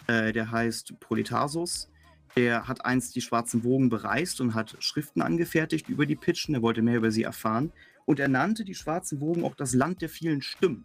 äh, 0.07 0.33
der 0.33 0.51
heißt 0.51 0.99
Proletarsus, 1.01 1.91
der 2.37 2.67
hat 2.69 2.85
einst 2.85 3.15
die 3.15 3.21
schwarzen 3.21 3.65
Wogen 3.65 3.89
bereist 3.89 4.41
und 4.41 4.55
hat 4.55 4.77
Schriften 4.81 5.23
angefertigt 5.23 5.89
über 5.89 6.07
die 6.07 6.17
Pitchen. 6.17 6.55
Er 6.55 6.63
wollte 6.63 6.83
mehr 6.83 6.97
über 6.97 7.11
sie 7.11 7.23
erfahren. 7.23 7.73
Und 8.05 8.19
er 8.19 8.29
nannte 8.29 8.65
die 8.65 8.75
schwarzen 8.75 9.21
Wogen 9.21 9.45
auch 9.45 9.55
das 9.55 9.75
Land 9.75 10.03
der 10.03 10.09
vielen 10.09 10.43
Stimmen. 10.43 10.85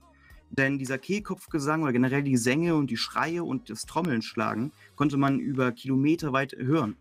Denn 0.50 0.78
dieser 0.78 0.98
Kehlkopfgesang 0.98 1.84
oder 1.84 1.92
generell 1.92 2.24
die 2.24 2.38
Sänge 2.38 2.76
und 2.76 2.90
die 2.90 2.98
Schreie 2.98 3.44
und 3.44 3.70
das 3.70 3.86
Trommelnschlagen 3.86 4.72
konnte 4.96 5.18
man 5.18 5.40
über 5.40 5.72
Kilometer 5.72 6.32
weit 6.32 6.54
hören. 6.54 6.96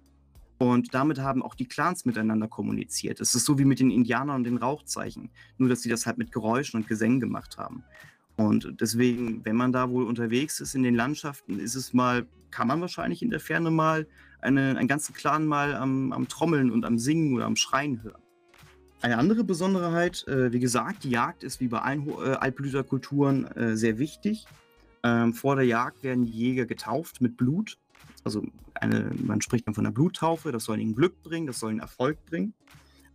Und 0.59 0.95
damit 0.95 1.19
haben 1.19 1.43
auch 1.43 1.55
die 1.55 1.67
Clans 1.67 2.07
miteinander 2.07 2.49
kommuniziert. 2.49 3.21
Es 3.21 3.35
ist 3.35 3.45
so 3.45 3.59
wie 3.59 3.67
mit 3.67 3.79
den 3.79 3.91
Indianern 3.91 4.37
und 4.37 4.45
den 4.45 4.57
Rauchzeichen. 4.57 5.31
Nur, 5.59 5.69
dass 5.69 5.83
sie 5.83 5.91
das 5.91 6.07
halt 6.07 6.17
mit 6.17 6.33
Geräuschen 6.33 6.81
und 6.81 6.89
Gesängen 6.89 7.21
gemacht 7.21 7.59
haben. 7.59 7.85
Und 8.37 8.81
deswegen, 8.81 9.45
wenn 9.45 9.57
man 9.57 9.73
da 9.73 9.91
wohl 9.91 10.05
unterwegs 10.05 10.61
ist 10.61 10.75
in 10.75 10.83
den 10.83 10.95
Landschaften, 10.95 11.59
ist 11.59 11.75
es 11.75 11.95
mal, 11.95 12.27
kann 12.51 12.69
man 12.69 12.81
wahrscheinlich 12.81 13.23
in 13.23 13.31
der 13.31 13.41
Ferne 13.41 13.71
mal 13.71 14.07
eine, 14.41 14.77
einen 14.77 14.89
ganzen 14.89 15.15
Clan 15.15 15.47
mal 15.47 15.75
am, 15.75 16.13
am, 16.13 16.29
Trommeln 16.29 16.71
und 16.71 16.85
am 16.85 16.99
Singen 16.99 17.35
oder 17.35 17.47
am 17.47 17.57
Schreien 17.57 18.03
hören. 18.03 18.21
Eine 19.01 19.19
andere 19.19 19.45
Besonderheit, 19.45 20.27
äh, 20.29 20.53
wie 20.53 20.61
gesagt, 20.61 21.05
die 21.05 21.11
Jagd 21.11 21.45
ist 21.45 21.61
wie 21.61 21.69
bei 21.69 21.81
allen 21.81 22.09
äh, 22.09 22.33
Altblüterkulturen 22.33 23.47
äh, 23.53 23.77
sehr 23.77 23.99
wichtig. 23.99 24.47
Ähm, 25.03 25.33
vor 25.33 25.57
der 25.57 25.65
Jagd 25.65 26.03
werden 26.03 26.25
die 26.25 26.33
Jäger 26.33 26.67
getauft 26.67 27.21
mit 27.21 27.37
Blut. 27.37 27.79
Also 28.25 28.45
eine, 28.75 29.11
man 29.23 29.41
spricht 29.41 29.67
dann 29.67 29.75
von 29.75 29.87
einer 29.87 29.95
Bluttaufe, 29.95 30.53
das 30.53 30.65
soll 30.65 30.81
ihnen 30.81 30.95
Glück 30.95 31.23
bringen, 31.23 31.47
das 31.47 31.61
soll 31.61 31.71
ihnen 31.71 31.81
Erfolg 31.81 32.25
bringen. 32.27 32.55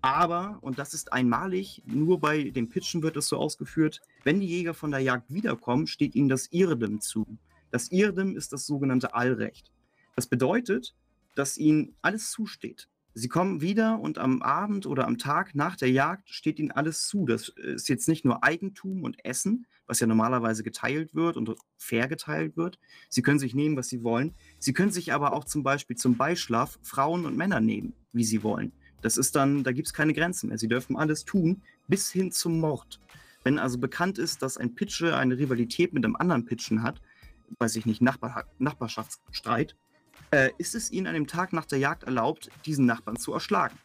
Aber, 0.01 0.57
und 0.61 0.79
das 0.79 0.93
ist 0.93 1.13
einmalig, 1.13 1.83
nur 1.85 2.19
bei 2.19 2.49
den 2.49 2.69
Pitchen 2.69 3.03
wird 3.03 3.17
es 3.17 3.27
so 3.27 3.37
ausgeführt, 3.37 4.01
wenn 4.23 4.39
die 4.39 4.47
Jäger 4.47 4.73
von 4.73 4.91
der 4.91 4.99
Jagd 4.99 5.31
wiederkommen, 5.31 5.85
steht 5.85 6.15
ihnen 6.15 6.29
das 6.29 6.51
Irdem 6.51 7.01
zu. 7.01 7.37
Das 7.69 7.91
Irdem 7.91 8.35
ist 8.35 8.51
das 8.51 8.65
sogenannte 8.65 9.13
Allrecht. 9.13 9.71
Das 10.15 10.27
bedeutet, 10.27 10.95
dass 11.35 11.57
ihnen 11.57 11.95
alles 12.01 12.31
zusteht. 12.31 12.89
Sie 13.13 13.27
kommen 13.27 13.61
wieder 13.61 13.99
und 13.99 14.17
am 14.17 14.41
Abend 14.41 14.85
oder 14.85 15.05
am 15.05 15.17
Tag 15.17 15.53
nach 15.53 15.75
der 15.75 15.91
Jagd 15.91 16.29
steht 16.29 16.59
ihnen 16.59 16.71
alles 16.71 17.07
zu. 17.07 17.25
Das 17.25 17.49
ist 17.49 17.89
jetzt 17.89 18.07
nicht 18.07 18.23
nur 18.23 18.43
Eigentum 18.43 19.03
und 19.03 19.23
Essen, 19.25 19.65
was 19.85 19.99
ja 19.99 20.07
normalerweise 20.07 20.63
geteilt 20.63 21.13
wird 21.13 21.35
und 21.35 21.53
fair 21.75 22.07
geteilt 22.07 22.55
wird. 22.55 22.79
Sie 23.09 23.21
können 23.21 23.39
sich 23.39 23.53
nehmen, 23.53 23.75
was 23.75 23.89
sie 23.89 24.03
wollen. 24.03 24.33
Sie 24.59 24.71
können 24.71 24.91
sich 24.91 25.11
aber 25.11 25.33
auch 25.33 25.43
zum 25.43 25.61
Beispiel 25.61 25.97
zum 25.97 26.15
Beischlaf 26.15 26.79
Frauen 26.83 27.25
und 27.25 27.35
Männer 27.35 27.59
nehmen, 27.59 27.93
wie 28.13 28.23
sie 28.23 28.43
wollen. 28.43 28.71
Das 29.01 29.17
ist 29.17 29.35
dann, 29.35 29.63
da 29.63 29.71
gibt 29.71 29.87
es 29.87 29.93
keine 29.93 30.13
Grenzen 30.13 30.49
mehr. 30.49 30.57
Sie 30.57 30.67
dürfen 30.67 30.95
alles 30.95 31.25
tun, 31.25 31.61
bis 31.87 32.11
hin 32.11 32.31
zum 32.31 32.59
Mord. 32.59 32.99
Wenn 33.43 33.57
also 33.57 33.77
bekannt 33.77 34.17
ist, 34.17 34.41
dass 34.41 34.57
ein 34.57 34.75
Pitcher 34.75 35.17
eine 35.17 35.37
Rivalität 35.37 35.93
mit 35.93 36.05
einem 36.05 36.15
anderen 36.15 36.45
Pitchen 36.45 36.83
hat, 36.83 37.01
weiß 37.59 37.75
ich 37.75 37.85
nicht, 37.85 38.01
Nachbar 38.01 38.45
Nachbarschaftsstreit, 38.59 39.75
äh, 40.31 40.51
ist 40.57 40.75
es 40.75 40.91
ihnen 40.91 41.07
an 41.07 41.13
dem 41.15 41.27
Tag 41.27 41.53
nach 41.53 41.65
der 41.65 41.79
Jagd 41.79 42.03
erlaubt, 42.03 42.49
diesen 42.65 42.85
Nachbarn 42.85 43.17
zu 43.17 43.33
erschlagen. 43.33 43.77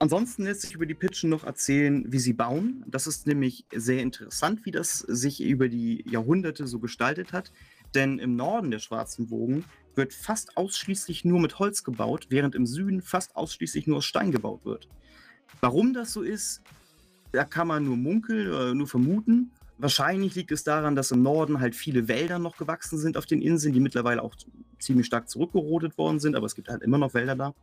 Ansonsten 0.00 0.44
lässt 0.44 0.62
sich 0.62 0.74
über 0.74 0.86
die 0.86 0.94
Pitchen 0.94 1.30
noch 1.30 1.44
erzählen, 1.44 2.04
wie 2.12 2.18
sie 2.18 2.32
bauen. 2.32 2.84
Das 2.86 3.06
ist 3.06 3.26
nämlich 3.26 3.64
sehr 3.72 4.02
interessant, 4.02 4.66
wie 4.66 4.72
das 4.72 4.98
sich 4.98 5.40
über 5.40 5.68
die 5.68 6.04
Jahrhunderte 6.08 6.66
so 6.66 6.78
gestaltet 6.80 7.32
hat. 7.32 7.52
Denn 7.94 8.18
im 8.18 8.34
Norden 8.34 8.70
der 8.70 8.80
Schwarzen 8.80 9.30
Wogen 9.30 9.64
wird 9.96 10.12
fast 10.12 10.56
ausschließlich 10.56 11.24
nur 11.24 11.40
mit 11.40 11.58
Holz 11.58 11.84
gebaut, 11.84 12.26
während 12.30 12.54
im 12.54 12.66
Süden 12.66 13.02
fast 13.02 13.36
ausschließlich 13.36 13.86
nur 13.86 13.98
aus 13.98 14.04
Stein 14.04 14.32
gebaut 14.32 14.64
wird. 14.64 14.88
Warum 15.60 15.94
das 15.94 16.12
so 16.12 16.22
ist, 16.22 16.62
da 17.32 17.44
kann 17.44 17.68
man 17.68 17.84
nur 17.84 17.96
munkeln 17.96 18.76
nur 18.76 18.86
vermuten. 18.86 19.50
Wahrscheinlich 19.78 20.34
liegt 20.34 20.52
es 20.52 20.62
daran, 20.62 20.94
dass 20.94 21.10
im 21.10 21.22
Norden 21.22 21.60
halt 21.60 21.74
viele 21.74 22.06
Wälder 22.06 22.38
noch 22.38 22.56
gewachsen 22.56 22.98
sind 22.98 23.16
auf 23.16 23.26
den 23.26 23.42
Inseln, 23.42 23.74
die 23.74 23.80
mittlerweile 23.80 24.22
auch 24.22 24.36
ziemlich 24.78 25.06
stark 25.06 25.28
zurückgerodet 25.28 25.98
worden 25.98 26.20
sind, 26.20 26.36
aber 26.36 26.46
es 26.46 26.54
gibt 26.54 26.68
halt 26.68 26.82
immer 26.82 26.98
noch 26.98 27.14
Wälder 27.14 27.34
da. 27.34 27.54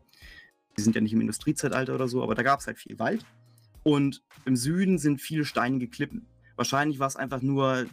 Die 0.78 0.82
sind 0.82 0.96
ja 0.96 1.02
nicht 1.02 1.14
im 1.14 1.22
Industriezeitalter 1.22 1.96
oder 1.96 2.08
so, 2.08 2.22
aber 2.22 2.36
da 2.36 2.44
gab 2.44 2.60
es 2.60 2.68
halt 2.68 2.80
viel 2.80 3.00
Wald. 3.00 3.26
Und 3.84 4.24
im 4.46 4.56
Süden 4.56 4.98
sind 4.98 5.22
viele 5.22 5.46
steinige 5.46 5.88
Klippen. 5.88 6.26
Wahrscheinlich 6.56 7.00
war 7.00 7.08
es 7.08 7.16
einfach 7.16 7.42
nur 7.42 7.86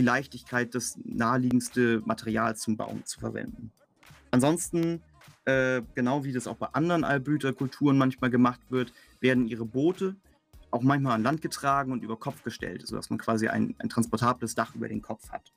die 0.00 0.06
Leichtigkeit, 0.06 0.74
das 0.74 0.98
naheliegendste 1.04 2.00
Material 2.06 2.56
zum 2.56 2.78
Bauen 2.78 3.04
zu 3.04 3.20
verwenden. 3.20 3.70
Ansonsten, 4.30 5.02
äh, 5.44 5.82
genau 5.94 6.24
wie 6.24 6.32
das 6.32 6.46
auch 6.46 6.56
bei 6.56 6.68
anderen 6.68 7.04
Albüterkulturen 7.04 7.98
manchmal 7.98 8.30
gemacht 8.30 8.60
wird, 8.70 8.94
werden 9.20 9.46
ihre 9.46 9.66
Boote 9.66 10.16
auch 10.70 10.80
manchmal 10.80 11.16
an 11.16 11.22
Land 11.22 11.42
getragen 11.42 11.92
und 11.92 12.02
über 12.02 12.16
Kopf 12.16 12.42
gestellt, 12.42 12.86
sodass 12.86 13.10
man 13.10 13.18
quasi 13.18 13.48
ein, 13.48 13.74
ein 13.78 13.90
transportables 13.90 14.54
Dach 14.54 14.74
über 14.74 14.88
den 14.88 15.02
Kopf 15.02 15.30
hat. 15.30 15.52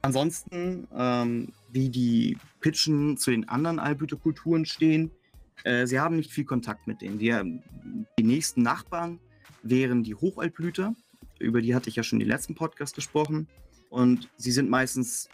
Ansonsten, 0.00 0.88
ähm, 0.94 1.52
wie 1.72 1.90
die 1.90 2.38
Pitchen 2.60 3.18
zu 3.18 3.32
den 3.32 3.48
anderen 3.50 3.78
Albüterkulturen 3.78 4.64
stehen, 4.64 5.10
äh, 5.64 5.86
sie 5.86 6.00
haben 6.00 6.16
nicht 6.16 6.30
viel 6.30 6.46
Kontakt 6.46 6.86
mit 6.86 7.02
denen. 7.02 7.18
Die, 7.18 7.60
die 8.18 8.24
nächsten 8.24 8.62
Nachbarn 8.62 9.20
wären 9.62 10.02
die 10.04 10.14
Hochalblüter, 10.14 10.94
über 11.38 11.60
die 11.60 11.74
hatte 11.74 11.88
ich 11.88 11.96
ja 11.96 12.02
schon 12.02 12.20
im 12.20 12.28
letzten 12.28 12.54
Podcast 12.54 12.94
gesprochen. 12.94 13.48
Und 13.90 14.28
sie 14.36 14.50
sind 14.50 14.68
meistens 14.70 15.28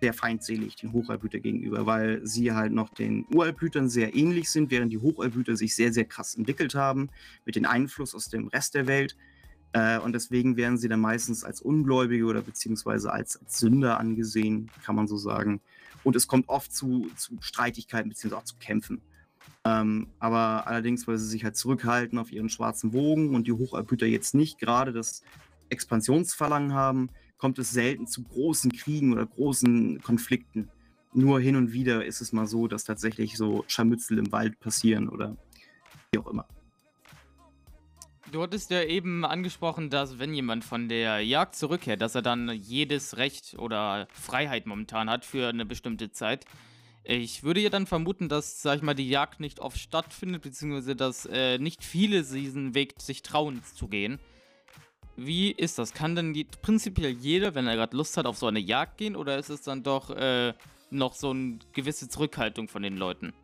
sehr 0.00 0.12
feindselig 0.12 0.76
den 0.76 0.92
Hochalblüter 0.92 1.40
gegenüber, 1.40 1.86
weil 1.86 2.20
sie 2.26 2.52
halt 2.52 2.72
noch 2.72 2.90
den 2.90 3.24
Uralblütern 3.32 3.88
sehr 3.88 4.14
ähnlich 4.14 4.50
sind, 4.50 4.70
während 4.70 4.92
die 4.92 4.98
Hochalblüter 4.98 5.56
sich 5.56 5.74
sehr, 5.74 5.92
sehr 5.92 6.04
krass 6.04 6.34
entwickelt 6.34 6.74
haben 6.74 7.08
mit 7.46 7.56
dem 7.56 7.64
Einfluss 7.64 8.14
aus 8.14 8.28
dem 8.28 8.48
Rest 8.48 8.74
der 8.74 8.86
Welt. 8.86 9.16
Äh, 9.72 9.98
und 9.98 10.12
deswegen 10.12 10.56
werden 10.56 10.78
sie 10.78 10.88
dann 10.88 11.00
meistens 11.00 11.44
als 11.44 11.60
Ungläubige 11.60 12.26
oder 12.26 12.42
beziehungsweise 12.42 13.12
als, 13.12 13.36
als 13.36 13.58
Sünder 13.58 13.98
angesehen, 13.98 14.70
kann 14.84 14.96
man 14.96 15.08
so 15.08 15.16
sagen. 15.16 15.60
Und 16.02 16.16
es 16.16 16.26
kommt 16.26 16.48
oft 16.48 16.72
zu, 16.72 17.08
zu 17.16 17.38
Streitigkeiten 17.40 18.10
beziehungsweise 18.10 18.40
auch 18.40 18.44
zu 18.44 18.56
Kämpfen. 18.56 19.00
Ähm, 19.64 20.08
aber 20.18 20.66
allerdings, 20.66 21.08
weil 21.08 21.18
sie 21.18 21.26
sich 21.26 21.44
halt 21.44 21.56
zurückhalten 21.56 22.18
auf 22.18 22.30
ihren 22.30 22.50
schwarzen 22.50 22.92
Wogen 22.92 23.34
und 23.34 23.46
die 23.46 23.52
Hochalblüter 23.52 24.06
jetzt 24.06 24.34
nicht 24.34 24.58
gerade 24.58 24.92
das 24.92 25.22
Expansionsverlangen 25.70 26.74
haben, 26.74 27.08
kommt 27.38 27.58
es 27.58 27.70
selten 27.70 28.06
zu 28.06 28.22
großen 28.22 28.72
Kriegen 28.72 29.12
oder 29.12 29.26
großen 29.26 30.02
Konflikten. 30.02 30.68
Nur 31.12 31.40
hin 31.40 31.56
und 31.56 31.72
wieder 31.72 32.04
ist 32.04 32.20
es 32.20 32.32
mal 32.32 32.46
so, 32.46 32.68
dass 32.68 32.84
tatsächlich 32.84 33.36
so 33.36 33.64
Scharmützel 33.68 34.18
im 34.18 34.32
Wald 34.32 34.58
passieren 34.60 35.08
oder 35.08 35.36
wie 36.12 36.18
auch 36.18 36.26
immer. 36.26 36.46
Du 38.32 38.42
hattest 38.42 38.70
ja 38.70 38.82
eben 38.82 39.24
angesprochen, 39.24 39.90
dass 39.90 40.18
wenn 40.18 40.34
jemand 40.34 40.64
von 40.64 40.88
der 40.88 41.20
Jagd 41.20 41.54
zurückkehrt, 41.54 42.02
dass 42.02 42.16
er 42.16 42.22
dann 42.22 42.48
jedes 42.50 43.16
Recht 43.16 43.54
oder 43.58 44.08
Freiheit 44.12 44.66
momentan 44.66 45.08
hat 45.08 45.24
für 45.24 45.48
eine 45.48 45.64
bestimmte 45.64 46.10
Zeit. 46.10 46.44
Ich 47.06 47.42
würde 47.42 47.60
ja 47.60 47.68
dann 47.68 47.86
vermuten, 47.86 48.30
dass, 48.30 48.62
sag 48.62 48.76
ich 48.76 48.82
mal, 48.82 48.94
die 48.94 49.08
Jagd 49.08 49.38
nicht 49.38 49.60
oft 49.60 49.78
stattfindet, 49.78 50.40
beziehungsweise 50.40 50.96
dass 50.96 51.26
äh, 51.26 51.58
nicht 51.58 51.84
viele 51.84 52.22
diesen 52.22 52.74
Weg 52.74 52.94
sich 52.98 53.22
trauen 53.22 53.62
zu 53.74 53.88
gehen. 53.88 54.18
Wie 55.16 55.52
ist 55.52 55.78
das? 55.78 55.92
Kann 55.92 56.16
denn 56.16 56.32
die, 56.32 56.44
prinzipiell 56.44 57.10
jeder, 57.12 57.54
wenn 57.54 57.66
er 57.66 57.76
gerade 57.76 57.96
Lust 57.96 58.16
hat, 58.16 58.24
auf 58.24 58.38
so 58.38 58.46
eine 58.46 58.58
Jagd 58.58 58.96
gehen, 58.96 59.16
oder 59.16 59.38
ist 59.38 59.50
es 59.50 59.60
dann 59.60 59.82
doch 59.82 60.10
äh, 60.10 60.54
noch 60.90 61.12
so 61.12 61.30
eine 61.30 61.58
gewisse 61.72 62.08
Zurückhaltung 62.08 62.68
von 62.68 62.82
den 62.82 62.96
Leuten? 62.96 63.34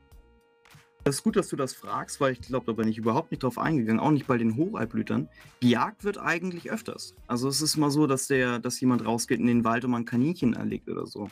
Das 1.04 1.16
ist 1.16 1.22
gut, 1.22 1.36
dass 1.36 1.48
du 1.48 1.56
das 1.56 1.74
fragst, 1.74 2.20
weil 2.20 2.32
ich 2.32 2.40
glaube, 2.40 2.66
da 2.66 2.72
bin 2.72 2.88
ich 2.88 2.98
überhaupt 2.98 3.30
nicht 3.30 3.42
drauf 3.42 3.58
eingegangen, 3.58 4.00
auch 4.00 4.10
nicht 4.10 4.26
bei 4.26 4.36
den 4.36 4.56
Hochalblütern. 4.56 5.28
Gejagt 5.60 6.04
wird 6.04 6.18
eigentlich 6.18 6.70
öfters. 6.70 7.14
Also 7.26 7.48
es 7.48 7.62
ist 7.62 7.76
mal 7.76 7.90
so, 7.90 8.06
dass 8.06 8.26
der, 8.26 8.58
dass 8.58 8.80
jemand 8.80 9.06
rausgeht 9.06 9.38
in 9.38 9.46
den 9.46 9.64
Wald 9.64 9.84
und 9.84 9.92
man 9.92 10.04
Kaninchen 10.04 10.54
erlegt 10.54 10.88
oder 10.88 11.06
so. 11.06 11.30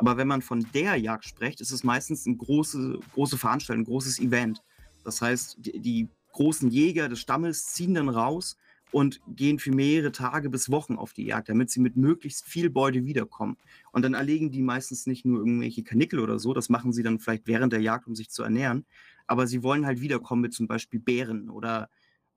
Aber 0.00 0.16
wenn 0.16 0.28
man 0.28 0.40
von 0.40 0.66
der 0.72 0.96
Jagd 0.96 1.26
spricht, 1.26 1.60
ist 1.60 1.72
es 1.72 1.84
meistens 1.84 2.26
eine 2.26 2.34
große, 2.34 3.00
große 3.12 3.36
Veranstaltung, 3.36 3.82
ein 3.82 3.86
großes 3.86 4.18
Event. 4.18 4.62
Das 5.04 5.20
heißt, 5.20 5.58
die, 5.58 5.78
die 5.78 6.08
großen 6.32 6.70
Jäger 6.70 7.10
des 7.10 7.20
Stammes 7.20 7.66
ziehen 7.66 7.92
dann 7.92 8.08
raus 8.08 8.56
und 8.92 9.20
gehen 9.28 9.58
für 9.58 9.72
mehrere 9.72 10.10
Tage 10.10 10.48
bis 10.48 10.70
Wochen 10.70 10.96
auf 10.96 11.12
die 11.12 11.26
Jagd, 11.26 11.50
damit 11.50 11.68
sie 11.68 11.80
mit 11.80 11.98
möglichst 11.98 12.46
viel 12.46 12.70
Beute 12.70 13.04
wiederkommen. 13.04 13.58
Und 13.92 14.00
dann 14.00 14.14
erlegen 14.14 14.50
die 14.50 14.62
meistens 14.62 15.06
nicht 15.06 15.26
nur 15.26 15.40
irgendwelche 15.40 15.82
Kanickel 15.82 16.20
oder 16.20 16.38
so, 16.38 16.54
das 16.54 16.70
machen 16.70 16.94
sie 16.94 17.02
dann 17.02 17.18
vielleicht 17.18 17.46
während 17.46 17.74
der 17.74 17.82
Jagd, 17.82 18.06
um 18.06 18.16
sich 18.16 18.30
zu 18.30 18.42
ernähren, 18.42 18.86
aber 19.26 19.46
sie 19.46 19.62
wollen 19.62 19.84
halt 19.84 20.00
wiederkommen 20.00 20.40
mit 20.40 20.54
zum 20.54 20.66
Beispiel 20.66 20.98
Bären 20.98 21.50
oder, 21.50 21.90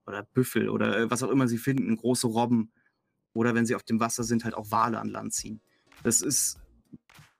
oder 0.05 0.23
Büffel 0.33 0.67
oder 0.67 0.97
äh, 0.97 1.09
was 1.09 1.23
auch 1.23 1.31
immer 1.31 1.47
sie 1.47 1.57
finden, 1.57 1.95
große 1.95 2.27
Robben 2.27 2.73
oder 3.33 3.55
wenn 3.55 3.65
sie 3.65 3.75
auf 3.75 3.83
dem 3.83 4.01
Wasser 4.01 4.25
sind, 4.25 4.43
halt 4.43 4.53
auch 4.53 4.69
Wale 4.69 4.99
an 4.99 5.07
Land 5.07 5.33
ziehen. 5.33 5.61
Das 6.03 6.21
ist, 6.21 6.59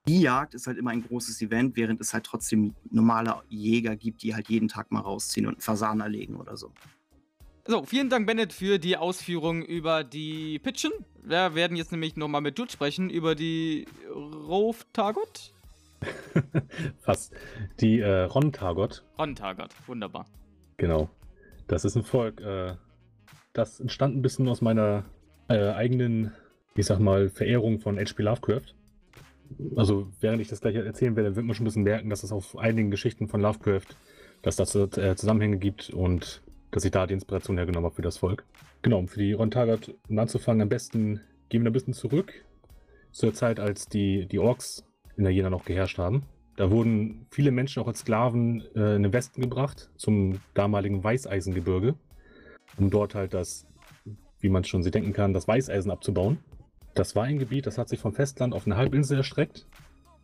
die 0.06 0.20
Jagd 0.20 0.54
ist 0.54 0.66
halt 0.66 0.78
immer 0.78 0.90
ein 0.90 1.02
großes 1.02 1.40
Event, 1.40 1.76
während 1.76 2.00
es 2.00 2.12
halt 2.12 2.24
trotzdem 2.24 2.74
normale 2.90 3.36
Jäger 3.48 3.96
gibt, 3.96 4.22
die 4.22 4.34
halt 4.34 4.48
jeden 4.48 4.68
Tag 4.68 4.90
mal 4.92 5.00
rausziehen 5.00 5.46
und 5.46 5.54
einen 5.54 5.60
Fasan 5.60 6.00
erlegen 6.00 6.36
oder 6.36 6.56
so. 6.56 6.72
So, 7.66 7.82
vielen 7.84 8.10
Dank, 8.10 8.26
Bennett, 8.26 8.52
für 8.52 8.78
die 8.78 8.98
Ausführungen 8.98 9.62
über 9.62 10.04
die 10.04 10.58
Pitchen. 10.58 10.92
Wir 11.22 11.54
werden 11.54 11.78
jetzt 11.78 11.92
nämlich 11.92 12.14
nochmal 12.16 12.42
mit 12.42 12.58
Jude 12.58 12.70
sprechen 12.70 13.08
über 13.08 13.34
die 13.34 13.86
Rove 14.14 14.76
Targot. 14.92 15.54
Fast. 17.00 17.32
Die 17.80 18.00
äh, 18.00 18.24
Ron 18.24 18.52
Targot. 18.52 19.02
Ron 19.18 19.34
Targot, 19.34 19.70
wunderbar. 19.86 20.26
Genau. 20.76 21.08
Das 21.66 21.86
ist 21.86 21.96
ein 21.96 22.04
Volk, 22.04 22.42
äh, 22.42 22.74
das 23.54 23.80
entstand 23.80 24.16
ein 24.16 24.20
bisschen 24.20 24.46
aus 24.48 24.60
meiner 24.60 25.06
äh, 25.48 25.70
eigenen, 25.70 26.32
ich 26.74 26.84
sag 26.84 26.98
mal, 26.98 27.30
Verehrung 27.30 27.80
von 27.80 27.98
H.P. 27.98 28.22
Lovecraft. 28.22 28.74
Also, 29.76 30.08
während 30.20 30.40
ich 30.40 30.48
das 30.48 30.60
gleich 30.60 30.74
erzählen 30.74 31.16
werde, 31.16 31.36
wird 31.36 31.46
man 31.46 31.54
schon 31.54 31.64
ein 31.64 31.68
bisschen 31.68 31.82
merken, 31.82 32.10
dass 32.10 32.22
es 32.22 32.32
auf 32.32 32.58
einigen 32.58 32.90
Geschichten 32.90 33.28
von 33.28 33.40
Lovecraft, 33.40 33.86
dass 34.42 34.56
das 34.56 34.74
äh, 34.74 35.16
Zusammenhänge 35.16 35.58
gibt 35.58 35.90
und 35.90 36.42
dass 36.70 36.84
ich 36.84 36.90
da 36.90 37.06
die 37.06 37.14
Inspiration 37.14 37.56
hergenommen 37.56 37.86
habe 37.86 37.94
für 37.94 38.02
das 38.02 38.18
Volk. 38.18 38.44
Genau, 38.82 38.98
um 38.98 39.08
für 39.08 39.20
die 39.20 39.32
Ron 39.32 39.50
Targot 39.50 39.94
um 40.08 40.18
anzufangen, 40.18 40.62
am 40.62 40.68
besten 40.68 41.20
gehen 41.48 41.62
wir 41.62 41.70
ein 41.70 41.72
bisschen 41.72 41.94
zurück 41.94 42.32
zur 43.12 43.32
Zeit, 43.32 43.60
als 43.60 43.88
die, 43.88 44.26
die 44.26 44.38
Orks 44.38 44.84
in 45.16 45.24
der 45.24 45.32
Jena 45.32 45.50
noch 45.50 45.64
geherrscht 45.64 45.98
haben. 45.98 46.24
Da 46.56 46.70
wurden 46.70 47.26
viele 47.30 47.50
Menschen 47.50 47.82
auch 47.82 47.88
als 47.88 48.00
Sklaven 48.00 48.64
äh, 48.74 48.96
in 48.96 49.04
den 49.04 49.12
Westen 49.12 49.40
gebracht, 49.40 49.90
zum 49.96 50.40
damaligen 50.54 51.02
Weißeisengebirge, 51.02 51.94
um 52.76 52.90
dort 52.90 53.14
halt 53.14 53.34
das, 53.34 53.66
wie 54.40 54.48
man 54.48 54.64
schon 54.64 54.82
sich 54.82 54.92
denken 54.92 55.12
kann, 55.12 55.32
das 55.32 55.48
Weißeisen 55.48 55.90
abzubauen. 55.90 56.38
Das 56.94 57.16
war 57.16 57.24
ein 57.24 57.38
Gebiet, 57.38 57.66
das 57.66 57.76
hat 57.76 57.88
sich 57.88 57.98
vom 57.98 58.12
Festland 58.12 58.54
auf 58.54 58.66
eine 58.66 58.76
Halbinsel 58.76 59.18
erstreckt. 59.18 59.66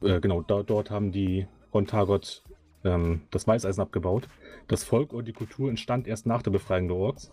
Äh, 0.03 0.21
genau, 0.21 0.43
da, 0.43 0.63
dort 0.63 0.91
haben 0.91 1.11
die 1.11 1.47
Rontagot 1.75 2.43
ähm, 2.85 3.23
das 3.31 3.47
Weißeisen 3.47 3.83
abgebaut. 3.83 4.29
Das 4.69 4.85
Volk 4.85 5.13
und 5.13 5.27
die 5.27 5.33
Kultur 5.33 5.69
entstand 5.69 6.07
erst 6.07 6.27
nach 6.27 6.43
der 6.43 6.53
Befreiung 6.53 6.89
der 6.89 6.97
Orks, 6.97 7.33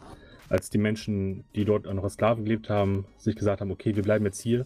als 0.50 0.70
die 0.70 0.80
Menschen, 0.80 1.44
die 1.56 1.66
dort 1.66 1.86
noch 1.86 2.04
als 2.04 2.14
Sklaven 2.14 2.46
gelebt 2.46 2.70
haben, 2.70 3.06
sich 3.18 3.36
gesagt 3.36 3.62
haben, 3.62 3.72
okay, 3.72 3.96
wir 3.96 4.04
bleiben 4.04 4.26
jetzt 4.26 4.42
hier, 4.42 4.66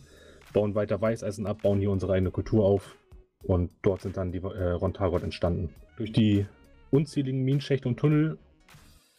bauen 0.53 0.73
weiter 0.73 1.01
Weißeisen 1.01 1.47
ab, 1.47 1.61
bauen 1.63 1.79
hier 1.79 1.91
unsere 1.91 2.13
eigene 2.13 2.31
Kultur 2.31 2.63
auf. 2.63 2.95
Und 3.43 3.71
dort 3.81 4.01
sind 4.01 4.15
dann 4.17 4.31
die 4.31 4.39
äh, 4.39 4.71
Rontagot 4.71 5.23
entstanden. 5.23 5.73
Durch 5.97 6.13
die 6.13 6.45
unzähligen 6.91 7.43
Minenschächte 7.43 7.87
und 7.89 7.97
Tunnel 7.97 8.37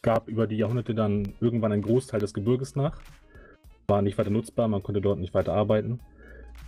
gab 0.01 0.27
über 0.27 0.47
die 0.47 0.57
Jahrhunderte 0.57 0.95
dann 0.95 1.33
irgendwann 1.41 1.71
ein 1.71 1.81
Großteil 1.81 2.19
des 2.19 2.33
Gebirges 2.33 2.75
nach. 2.75 2.99
War 3.87 4.01
nicht 4.01 4.17
weiter 4.17 4.29
nutzbar, 4.29 4.67
man 4.67 4.83
konnte 4.83 5.01
dort 5.01 5.19
nicht 5.19 5.33
weiter 5.33 5.53
arbeiten. 5.53 5.99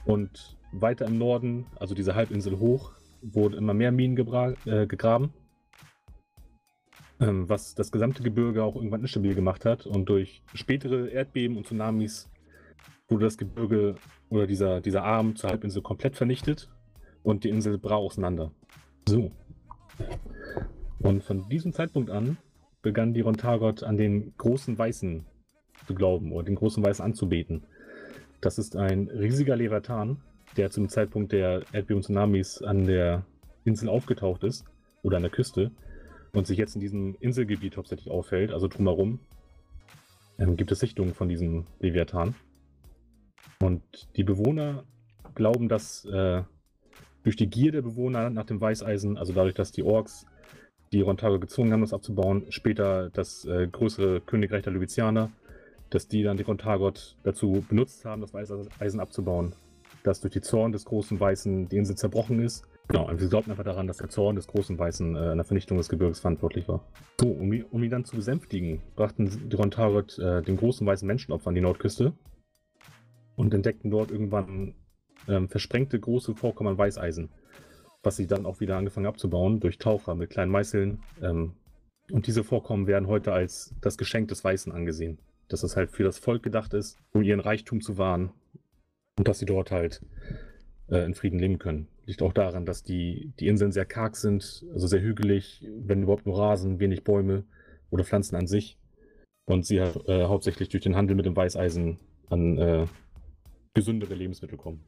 Und 0.06 0.58
weiter 0.72 1.06
im 1.06 1.18
Norden, 1.18 1.66
also 1.80 1.96
diese 1.96 2.16
Halbinsel 2.16 2.60
hoch, 2.60 2.94
wurden 3.22 3.56
immer 3.56 3.74
mehr 3.74 3.92
Minen 3.92 4.18
äh, 4.66 4.88
gegraben. 4.88 5.34
Ähm, 7.20 7.48
was 7.48 7.76
das 7.76 7.92
gesamte 7.92 8.24
Gebirge 8.24 8.64
auch 8.64 8.76
irgendwann 8.76 9.02
instabil 9.02 9.36
gemacht 9.36 9.64
hat. 9.64 9.86
Und 9.86 10.10
durch 10.10 10.44
spätere 10.54 11.08
Erdbeben 11.08 11.56
und 11.56 11.66
Tsunamis 11.66 12.30
wurde 13.08 13.26
das 13.26 13.38
Gebirge 13.38 13.96
oder 14.30 14.48
dieser, 14.48 14.82
dieser 14.82 15.04
Arm 15.04 15.36
zur 15.36 15.50
Halbinsel 15.50 15.82
komplett 15.82 16.18
vernichtet 16.18 16.70
und 17.24 17.44
die 17.44 17.50
Insel 17.50 17.78
brach 17.78 17.98
auseinander. 17.98 18.52
So. 19.08 19.32
Und 21.00 21.24
von 21.24 21.48
diesem 21.48 21.72
Zeitpunkt 21.72 22.10
an 22.10 22.38
begann 22.82 23.14
die 23.14 23.22
Rontagot 23.22 23.84
an 23.84 23.96
den 23.96 24.36
großen 24.38 24.78
Weißen 24.78 25.26
zu 25.88 25.96
glauben 25.96 26.32
oder 26.32 26.46
den 26.46 26.56
großen 26.56 26.84
Weißen 26.84 27.04
anzubeten. 27.04 27.64
Das 28.42 28.58
ist 28.58 28.76
ein 28.76 29.10
riesiger 29.10 29.56
Leviathan, 29.56 30.22
der 30.58 30.70
zum 30.72 30.90
Zeitpunkt 30.90 31.32
der 31.32 31.64
Erdbeben 31.74 31.98
und 31.98 32.04
Tsunamis 32.04 32.62
an 32.62 32.86
der 32.86 33.26
Insel 33.64 33.90
aufgetaucht 33.90 34.44
ist 34.44 34.66
oder 35.04 35.18
an 35.18 35.24
der 35.24 35.32
Küste 35.32 35.72
und 36.34 36.48
sich 36.48 36.58
jetzt 36.58 36.76
in 36.76 36.82
diesem 36.82 37.16
Inselgebiet 37.20 37.78
hauptsächlich 37.78 38.12
auffällt, 38.12 38.52
also 38.52 38.68
drumherum, 38.68 39.20
ähm, 40.38 40.58
gibt 40.58 40.72
es 40.72 40.80
Sichtungen 40.80 41.14
von 41.14 41.30
diesem 41.30 41.66
Leviathan. 41.80 42.36
Und 43.60 43.82
die 44.16 44.24
Bewohner 44.24 44.84
glauben, 45.34 45.70
dass 45.70 46.06
äh, 46.06 46.44
durch 47.24 47.36
die 47.36 47.48
Gier 47.48 47.72
der 47.72 47.82
Bewohner 47.82 48.30
nach 48.30 48.46
dem 48.46 48.62
Weißeisen, 48.62 49.18
also 49.18 49.34
dadurch, 49.34 49.56
dass 49.56 49.72
die 49.72 49.84
Orks 49.84 50.26
die 50.92 51.02
Rontago 51.02 51.40
gezwungen 51.40 51.74
haben, 51.74 51.82
das 51.82 51.94
abzubauen, 51.94 52.46
später 52.50 53.10
das 53.10 53.46
äh, 53.46 53.68
größere 53.68 54.22
Königreich 54.22 54.64
der 54.64 54.74
Luvizianer, 54.74 55.32
dass 55.90 56.08
die 56.08 56.24
dann 56.24 56.38
die 56.38 56.44
Rontagot 56.44 57.18
dazu 57.24 57.64
benutzt 57.68 58.06
haben, 58.06 58.22
das 58.22 58.34
Weißeisen 58.34 59.00
abzubauen, 59.00 59.56
dass 60.04 60.22
durch 60.22 60.34
die 60.34 60.42
Zorn 60.42 60.72
des 60.72 60.86
großen 60.86 61.20
Weißen 61.20 61.70
die 61.70 61.78
Insel 61.78 61.96
zerbrochen 61.96 62.40
ist. 62.40 62.66
Genau, 62.88 63.10
und 63.10 63.20
wir 63.20 63.28
glaubten 63.28 63.52
einfach 63.52 63.64
daran, 63.64 63.88
dass 63.88 63.98
der 63.98 64.10
Zorn 64.10 64.36
des 64.36 64.48
großen 64.48 64.78
Weißen 64.78 65.16
äh, 65.16 65.20
an 65.20 65.38
der 65.38 65.46
Vernichtung 65.46 65.78
des 65.78 65.90
Gebirges 65.90 66.20
verantwortlich 66.20 66.68
war. 66.68 66.86
So, 67.20 67.30
um, 67.30 67.52
um 67.72 67.84
ihn 67.84 67.90
dann 67.90 68.06
zu 68.06 68.16
besänftigen, 68.16 68.82
brachten 68.96 69.50
die 69.50 69.56
Rontagot 69.56 70.20
äh, 70.20 70.44
den 70.44 70.58
großen 70.58 70.86
weißen 70.86 71.08
Menschenopfer 71.08 71.50
an 71.50 71.56
die 71.56 71.62
Nordküste 71.62 72.14
und 73.36 73.54
entdeckten 73.54 73.90
dort 73.90 74.12
irgendwann 74.12 74.76
ähm, 75.28 75.50
versprengte 75.50 76.00
große 76.00 76.36
Vorkommen 76.36 76.72
an 76.72 76.78
Weißeisen, 76.78 77.30
was 78.04 78.18
sie 78.18 78.28
dann 78.28 78.46
auch 78.46 78.60
wieder 78.60 78.78
angefangen 78.78 79.08
abzubauen 79.08 79.60
durch 79.60 79.80
Taucher 79.80 80.14
mit 80.14 80.30
kleinen 80.30 80.52
Meißeln. 80.52 81.00
Ähm, 81.22 81.54
und 82.12 82.28
diese 82.28 82.44
Vorkommen 82.44 82.86
werden 82.86 83.08
heute 83.08 83.34
als 83.34 83.74
das 83.82 83.98
Geschenk 83.98 84.28
des 84.28 84.44
Weißen 84.44 84.72
angesehen. 84.72 85.18
Dass 85.48 85.64
es 85.64 85.76
halt 85.76 85.92
für 85.92 86.04
das 86.04 86.18
Volk 86.18 86.44
gedacht 86.44 86.74
ist, 86.74 86.98
um 87.12 87.22
ihren 87.22 87.40
Reichtum 87.40 87.82
zu 87.82 87.98
wahren 87.98 88.32
und 89.18 89.28
dass 89.28 89.40
sie 89.40 89.46
dort 89.46 89.72
halt 89.72 90.02
äh, 90.90 91.06
in 91.06 91.14
Frieden 91.14 91.40
leben 91.40 91.60
können. 91.60 91.88
Liegt 92.06 92.22
auch 92.22 92.34
daran, 92.34 92.66
dass 92.66 92.84
die, 92.84 93.34
die 93.40 93.48
Inseln 93.48 93.72
sehr 93.72 93.86
karg 93.86 94.16
sind, 94.16 94.66
also 94.74 94.88
sehr 94.88 95.02
hügelig, 95.02 95.66
wenn 95.78 96.04
überhaupt 96.04 96.26
nur 96.26 96.38
Rasen, 96.38 96.80
wenig 96.80 97.04
Bäume 97.04 97.44
oder 97.90 98.04
Pflanzen 98.04 98.36
an 98.36 98.48
sich. 98.48 98.78
Und 99.46 99.66
sie 99.66 99.78
äh, 99.78 100.26
hauptsächlich 100.26 100.70
durch 100.70 100.84
den 100.84 100.96
Handel 100.96 101.16
mit 101.16 101.26
dem 101.26 101.36
Weißeisen 101.36 102.00
an 102.30 102.58
äh, 102.58 102.86
gesündere 103.74 104.16
Lebensmittel 104.16 104.58
kommen. 104.58 104.84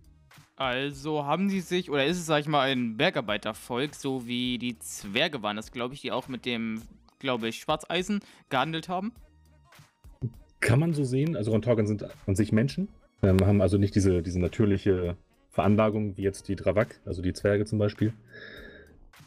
Also 0.55 1.23
haben 1.23 1.49
sie 1.49 1.59
sich, 1.59 1.91
oder 1.91 2.05
ist 2.05 2.17
es, 2.17 2.25
sag 2.25 2.39
ich 2.39 2.47
mal, 2.47 2.61
ein 2.61 2.97
Bergarbeitervolk, 2.97 3.93
so 3.93 4.25
wie 4.25 4.57
die 4.57 4.79
Zwerge 4.79 5.43
waren 5.43 5.55
das, 5.55 5.71
glaube 5.71 5.93
ich, 5.93 6.01
die 6.01 6.11
auch 6.11 6.27
mit 6.27 6.45
dem, 6.45 6.81
glaube 7.19 7.47
ich, 7.47 7.59
Schwarzeisen 7.59 8.21
gehandelt 8.49 8.89
haben? 8.89 9.13
Kann 10.59 10.79
man 10.79 10.93
so 10.93 11.03
sehen. 11.03 11.35
Also 11.35 11.51
Rontorgan 11.51 11.87
sind 11.87 12.05
an 12.25 12.35
sich 12.35 12.51
Menschen, 12.51 12.89
ähm, 13.21 13.37
haben 13.45 13.61
also 13.61 13.77
nicht 13.77 13.95
diese, 13.95 14.21
diese 14.21 14.39
natürliche 14.39 15.15
Veranlagung 15.51 16.17
wie 16.17 16.23
jetzt 16.23 16.47
die 16.49 16.55
Dravak, 16.55 16.99
also 17.05 17.21
die 17.21 17.33
Zwerge 17.33 17.65
zum 17.65 17.79
Beispiel. 17.79 18.13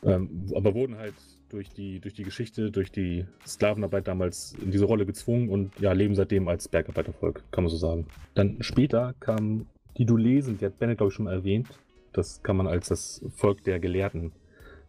Ähm, 0.02 0.46
aber 0.54 0.74
wurden 0.74 0.96
halt 0.96 1.14
durch 1.50 1.70
die, 1.70 2.00
durch 2.00 2.14
die 2.14 2.22
Geschichte, 2.22 2.70
durch 2.70 2.90
die 2.90 3.26
Sklavenarbeit 3.46 4.08
damals 4.08 4.54
in 4.62 4.70
diese 4.70 4.84
Rolle 4.84 5.04
gezwungen 5.06 5.48
und 5.48 5.78
ja, 5.80 5.92
leben 5.92 6.14
seitdem 6.14 6.48
als 6.48 6.68
Bergarbeitervolk, 6.68 7.42
kann 7.50 7.64
man 7.64 7.70
so 7.70 7.76
sagen. 7.76 8.06
Dann 8.34 8.58
später 8.60 9.14
kamen 9.20 9.66
die 9.98 10.06
Dulesen, 10.06 10.58
die 10.58 10.66
hat 10.66 10.78
Bennett, 10.78 10.98
glaube 10.98 11.10
ich, 11.10 11.14
schon 11.14 11.24
mal 11.24 11.34
erwähnt. 11.34 11.68
Das 12.12 12.42
kann 12.42 12.56
man 12.56 12.66
als 12.66 12.88
das 12.88 13.24
Volk 13.34 13.64
der 13.64 13.78
Gelehrten 13.78 14.32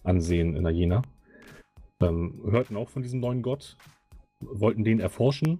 ansehen 0.03 0.55
in 0.55 0.65
Ajena. 0.65 1.01
Ähm, 2.01 2.41
hörten 2.49 2.77
auch 2.77 2.89
von 2.89 3.01
diesem 3.01 3.19
neuen 3.19 3.41
Gott, 3.41 3.77
wollten 4.39 4.83
den 4.83 4.99
erforschen 4.99 5.59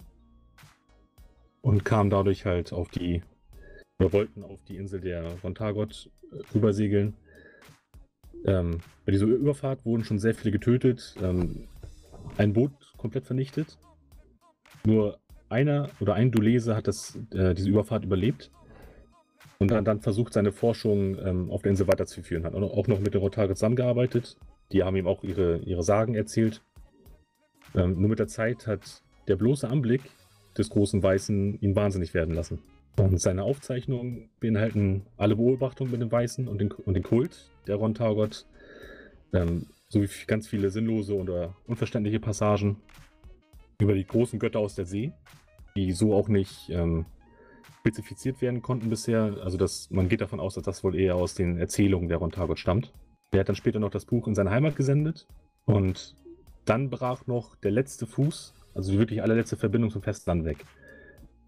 und 1.62 1.84
kamen 1.84 2.10
dadurch 2.10 2.44
halt 2.44 2.72
auf 2.72 2.90
die, 2.90 3.22
oder 3.98 4.12
wollten 4.12 4.42
auf 4.42 4.62
die 4.64 4.76
Insel 4.76 5.00
der 5.00 5.32
Rontagot 5.42 6.10
äh, 6.32 6.36
rübersegeln. 6.54 7.14
Ähm, 8.44 8.80
bei 9.06 9.12
dieser 9.12 9.26
Überfahrt 9.26 9.86
wurden 9.86 10.04
schon 10.04 10.18
sehr 10.18 10.34
viele 10.34 10.52
getötet, 10.52 11.14
ähm, 11.22 11.68
ein 12.36 12.52
Boot 12.52 12.72
komplett 12.98 13.24
vernichtet. 13.24 13.78
Nur 14.84 15.18
einer 15.48 15.88
oder 16.00 16.14
ein 16.14 16.32
Dulese 16.32 16.74
hat 16.74 16.88
das, 16.88 17.16
äh, 17.32 17.54
diese 17.54 17.68
Überfahrt 17.68 18.04
überlebt 18.04 18.50
und 19.58 19.70
dann, 19.70 19.84
dann 19.84 20.00
versucht, 20.00 20.32
seine 20.32 20.50
Forschung 20.50 21.16
ähm, 21.24 21.50
auf 21.50 21.62
der 21.62 21.70
Insel 21.70 21.86
weiterzuführen. 21.86 22.44
Hat 22.44 22.54
auch 22.54 22.88
noch 22.88 22.98
mit 22.98 23.14
den 23.14 23.20
Rotare 23.20 23.54
zusammengearbeitet. 23.54 24.36
Die 24.72 24.82
haben 24.82 24.96
ihm 24.96 25.06
auch 25.06 25.22
ihre, 25.22 25.58
ihre 25.58 25.84
Sagen 25.84 26.14
erzählt. 26.14 26.62
Ähm, 27.74 28.00
nur 28.00 28.08
mit 28.10 28.18
der 28.18 28.26
Zeit 28.26 28.66
hat 28.66 29.02
der 29.28 29.36
bloße 29.36 29.68
Anblick 29.68 30.02
des 30.56 30.70
großen 30.70 31.02
Weißen 31.02 31.60
ihn 31.60 31.76
wahnsinnig 31.76 32.14
werden 32.14 32.34
lassen. 32.34 32.60
Und 32.96 33.20
seine 33.20 33.44
Aufzeichnungen 33.44 34.30
beinhalten 34.40 35.06
alle 35.16 35.36
Beobachtungen 35.36 35.92
mit 35.92 36.02
dem 36.02 36.12
Weißen 36.12 36.46
und 36.46 36.60
den, 36.60 36.70
und 36.70 36.94
den 36.94 37.02
Kult 37.02 37.50
der 37.66 37.76
Ron 37.76 37.94
Targot, 37.94 38.46
ähm, 39.32 39.66
sowie 39.88 40.08
ganz 40.26 40.48
viele 40.48 40.70
sinnlose 40.70 41.14
oder 41.14 41.56
unverständliche 41.66 42.20
Passagen 42.20 42.76
über 43.80 43.94
die 43.94 44.06
großen 44.06 44.38
Götter 44.38 44.58
aus 44.58 44.74
der 44.74 44.84
See, 44.84 45.12
die 45.74 45.92
so 45.92 46.14
auch 46.14 46.28
nicht 46.28 46.68
ähm, 46.70 47.06
spezifiziert 47.80 48.40
werden 48.40 48.62
konnten 48.62 48.90
bisher. 48.90 49.38
Also 49.42 49.58
das, 49.58 49.90
man 49.90 50.08
geht 50.08 50.20
davon 50.20 50.40
aus, 50.40 50.54
dass 50.54 50.64
das 50.64 50.84
wohl 50.84 50.94
eher 50.94 51.16
aus 51.16 51.34
den 51.34 51.58
Erzählungen 51.58 52.08
der 52.08 52.18
Rontagot 52.18 52.58
stammt. 52.58 52.92
Der 53.32 53.40
hat 53.40 53.48
dann 53.48 53.56
später 53.56 53.80
noch 53.80 53.90
das 53.90 54.04
Buch 54.04 54.28
in 54.28 54.34
seine 54.34 54.50
Heimat 54.50 54.76
gesendet 54.76 55.26
und 55.64 56.16
dann 56.64 56.90
brach 56.90 57.26
noch 57.26 57.56
der 57.56 57.70
letzte 57.70 58.06
Fuß, 58.06 58.54
also 58.74 58.92
die 58.92 58.98
wirklich 58.98 59.22
allerletzte 59.22 59.56
Verbindung 59.56 59.90
zum 59.90 60.02
Festland 60.02 60.44
weg. 60.44 60.64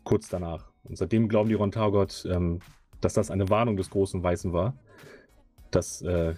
Kurz 0.05 0.29
danach. 0.29 0.71
Und 0.85 0.99
seitdem 0.99 1.29
glauben 1.29 1.49
die 1.49 1.55
Rontagot, 1.55 2.27
ähm, 2.31 2.61
dass 3.01 3.15
das 3.15 3.31
eine 3.31 3.49
Warnung 3.49 3.77
des 3.77 3.91
großen 3.91 4.23
Weißen 4.23 4.53
war, 4.53 4.75
dass 5.71 6.03
äh, 6.03 6.35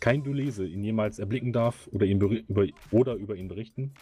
kein 0.00 0.22
Dulese 0.22 0.66
ihn 0.66 0.82
jemals 0.82 1.18
erblicken 1.18 1.52
darf 1.52 1.88
oder, 1.92 2.06
ihn 2.06 2.20
über, 2.20 2.66
oder 2.90 3.14
über 3.14 3.34
ihn 3.36 3.48
berichten. 3.48 3.92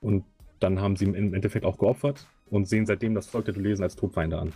Und 0.00 0.24
dann 0.58 0.80
haben 0.80 0.96
sie 0.96 1.06
ihn 1.06 1.14
im 1.14 1.34
Endeffekt 1.34 1.64
auch 1.64 1.78
geopfert 1.78 2.26
und 2.50 2.68
sehen 2.68 2.86
seitdem 2.86 3.14
das 3.14 3.26
Volk 3.26 3.46
der 3.46 3.54
Dulesen 3.54 3.82
als 3.82 3.96
Todfeinde 3.96 4.38
an. 4.38 4.52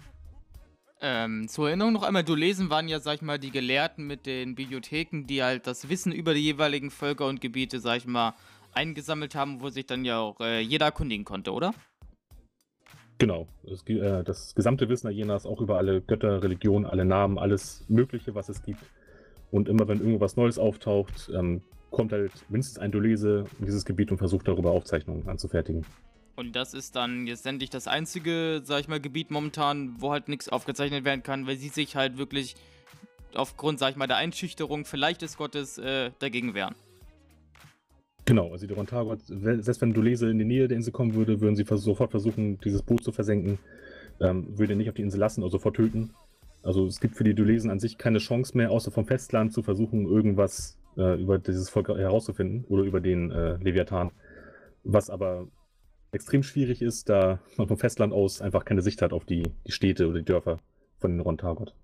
Ähm, 1.00 1.48
zur 1.48 1.68
Erinnerung 1.68 1.92
noch 1.92 2.02
einmal, 2.02 2.24
Dulesen 2.24 2.70
waren 2.70 2.88
ja, 2.88 2.98
sag 2.98 3.16
ich 3.16 3.22
mal, 3.22 3.38
die 3.38 3.50
Gelehrten 3.50 4.06
mit 4.06 4.26
den 4.26 4.54
Bibliotheken, 4.54 5.26
die 5.26 5.42
halt 5.42 5.66
das 5.66 5.88
Wissen 5.88 6.12
über 6.12 6.32
die 6.32 6.40
jeweiligen 6.40 6.90
Völker 6.90 7.26
und 7.26 7.40
Gebiete, 7.40 7.80
sag 7.80 7.98
ich 7.98 8.06
mal, 8.06 8.34
eingesammelt 8.76 9.34
haben, 9.34 9.60
wo 9.60 9.70
sich 9.70 9.86
dann 9.86 10.04
ja 10.04 10.18
auch 10.18 10.40
äh, 10.40 10.60
jeder 10.60 10.86
erkundigen 10.86 11.24
konnte, 11.24 11.52
oder? 11.52 11.72
Genau. 13.18 13.46
Das, 13.62 13.82
äh, 13.88 14.24
das 14.24 14.54
gesamte 14.54 14.88
Wissen 14.88 15.06
Ajenas, 15.06 15.46
auch 15.46 15.60
über 15.60 15.78
alle 15.78 16.00
Götter, 16.00 16.42
Religionen, 16.42 16.84
alle 16.84 17.04
Namen, 17.04 17.38
alles 17.38 17.84
Mögliche, 17.88 18.34
was 18.34 18.48
es 18.48 18.62
gibt. 18.62 18.82
Und 19.50 19.68
immer 19.68 19.86
wenn 19.86 20.00
irgendwas 20.00 20.36
Neues 20.36 20.58
auftaucht, 20.58 21.30
ähm, 21.32 21.62
kommt 21.90 22.12
halt 22.12 22.32
mindestens 22.48 22.78
ein 22.78 22.90
Dulese 22.90 23.46
in 23.60 23.66
dieses 23.66 23.84
Gebiet 23.84 24.10
und 24.10 24.18
versucht 24.18 24.48
darüber 24.48 24.72
Aufzeichnungen 24.72 25.28
anzufertigen. 25.28 25.86
Und 26.36 26.56
das 26.56 26.74
ist 26.74 26.96
dann 26.96 27.28
jetzt 27.28 27.46
endlich 27.46 27.70
das 27.70 27.86
einzige, 27.86 28.62
sag 28.64 28.80
ich 28.80 28.88
mal, 28.88 29.00
Gebiet 29.00 29.30
momentan, 29.30 29.94
wo 30.00 30.10
halt 30.10 30.28
nichts 30.28 30.48
aufgezeichnet 30.48 31.04
werden 31.04 31.22
kann, 31.22 31.46
weil 31.46 31.56
sie 31.56 31.68
sich 31.68 31.94
halt 31.94 32.18
wirklich 32.18 32.56
aufgrund, 33.34 33.78
sag 33.78 33.90
ich 33.90 33.96
mal, 33.96 34.08
der 34.08 34.16
Einschüchterung 34.16 34.84
vielleicht 34.84 35.22
des 35.22 35.36
Gottes 35.36 35.78
äh, 35.78 36.10
dagegen 36.18 36.54
wehren. 36.54 36.74
Genau, 38.26 38.52
also 38.52 38.66
die 38.66 38.72
Rontagot, 38.72 39.20
selbst 39.26 39.82
wenn 39.82 39.92
Dulese 39.92 40.30
in 40.30 40.38
die 40.38 40.46
Nähe 40.46 40.66
der 40.66 40.76
Insel 40.76 40.92
kommen 40.92 41.14
würde, 41.14 41.40
würden 41.40 41.56
sie 41.56 41.64
sofort 41.68 42.10
versuchen, 42.10 42.58
dieses 42.60 42.82
Boot 42.82 43.04
zu 43.04 43.12
versenken, 43.12 43.58
ähm, 44.20 44.58
würde 44.58 44.76
nicht 44.76 44.88
auf 44.88 44.94
die 44.94 45.02
Insel 45.02 45.20
lassen, 45.20 45.42
also 45.42 45.58
sofort 45.58 45.76
töten. 45.76 46.10
Also 46.62 46.86
es 46.86 47.00
gibt 47.00 47.16
für 47.16 47.24
die 47.24 47.34
Dulesen 47.34 47.70
an 47.70 47.78
sich 47.78 47.98
keine 47.98 48.18
Chance 48.18 48.56
mehr, 48.56 48.70
außer 48.70 48.90
vom 48.90 49.04
Festland 49.04 49.52
zu 49.52 49.62
versuchen, 49.62 50.06
irgendwas 50.06 50.78
äh, 50.96 51.20
über 51.20 51.38
dieses 51.38 51.68
Volk 51.68 51.88
herauszufinden 51.88 52.64
oder 52.68 52.84
über 52.84 53.00
den 53.00 53.30
äh, 53.30 53.56
Leviathan. 53.56 54.10
Was 54.82 55.10
aber 55.10 55.48
extrem 56.12 56.42
schwierig 56.42 56.80
ist, 56.80 57.10
da 57.10 57.40
man 57.58 57.68
vom 57.68 57.76
Festland 57.76 58.14
aus 58.14 58.40
einfach 58.40 58.64
keine 58.64 58.80
Sicht 58.80 59.02
hat 59.02 59.12
auf 59.12 59.26
die, 59.26 59.42
die 59.66 59.72
Städte 59.72 60.08
oder 60.08 60.20
die 60.20 60.24
Dörfer 60.24 60.60
von 60.98 61.10
den 61.10 61.20
Rontagot. 61.20 61.74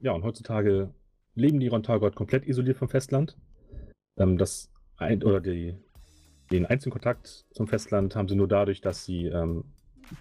Ja, 0.00 0.12
und 0.12 0.22
heutzutage 0.22 0.90
leben 1.34 1.58
die 1.58 1.68
Rontagot 1.68 2.14
komplett 2.14 2.46
isoliert 2.46 2.76
vom 2.76 2.88
Festland. 2.88 3.36
Ähm, 4.16 4.38
das 4.38 4.70
ein, 4.98 5.22
oder 5.22 5.40
die, 5.40 5.76
den 6.50 6.66
einzigen 6.66 6.92
Kontakt 6.92 7.46
zum 7.52 7.66
Festland 7.66 8.16
haben 8.16 8.28
sie 8.28 8.36
nur 8.36 8.48
dadurch, 8.48 8.80
dass 8.80 9.04
sie 9.04 9.26
ähm, 9.26 9.64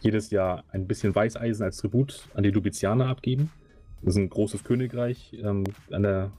jedes 0.02 0.30
Jahr 0.32 0.64
ein 0.72 0.88
bisschen 0.88 1.16
Weißeisen 1.16 1.64
als 1.64 1.78
Tribut 1.78 2.28
an 2.34 2.44
die 2.44 2.52
Lubizianer 2.52 3.08
abgeben. 3.08 3.52
Das 4.02 4.16
ist 4.16 4.20
ein 4.20 4.30
großes 4.30 4.64
Königreich 4.64 5.34
ähm, 5.42 5.64
an, 5.92 6.04
der, 6.04 6.32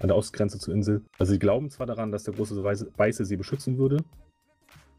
an 0.00 0.08
der 0.08 0.16
Ostgrenze 0.16 0.58
zur 0.58 0.74
Insel. 0.74 1.02
Also 1.18 1.32
sie 1.32 1.38
glauben 1.38 1.70
zwar 1.70 1.86
daran, 1.86 2.10
dass 2.10 2.24
der 2.24 2.34
große 2.34 2.62
Weiße 2.64 3.24
sie 3.24 3.36
beschützen 3.36 3.78
würde, 3.78 3.98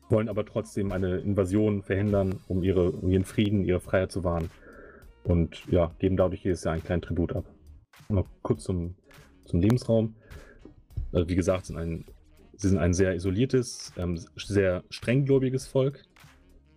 wollen 0.10 0.30
aber 0.30 0.46
trotzdem 0.46 0.92
eine 0.92 1.18
Invasion 1.18 1.84
verhindern, 1.84 2.40
um, 2.48 2.64
ihre, 2.64 2.92
um 2.92 3.10
ihren 3.10 3.26
Frieden, 3.26 3.66
ihre 3.66 3.80
Freiheit 3.80 4.12
zu 4.12 4.24
wahren. 4.24 4.50
Und 5.24 5.66
ja, 5.70 5.92
geben 6.00 6.16
dadurch 6.16 6.44
jedes 6.44 6.64
Jahr 6.64 6.74
einen 6.74 6.84
kleinen 6.84 7.02
Tribut 7.02 7.36
ab. 7.36 7.46
Noch 8.08 8.28
kurz 8.42 8.64
zum, 8.64 8.96
zum 9.46 9.60
Lebensraum. 9.60 10.16
Also 11.12 11.28
wie 11.28 11.36
gesagt, 11.36 11.66
sind 11.66 11.78
ein, 11.78 12.06
sie 12.58 12.70
sind 12.70 12.80
ein 12.80 12.94
sehr 12.94 13.16
isoliertes, 13.16 13.94
ähm, 13.98 14.20
sehr 14.36 14.84
strenggläubiges 14.90 15.68
Volk. 15.68 16.04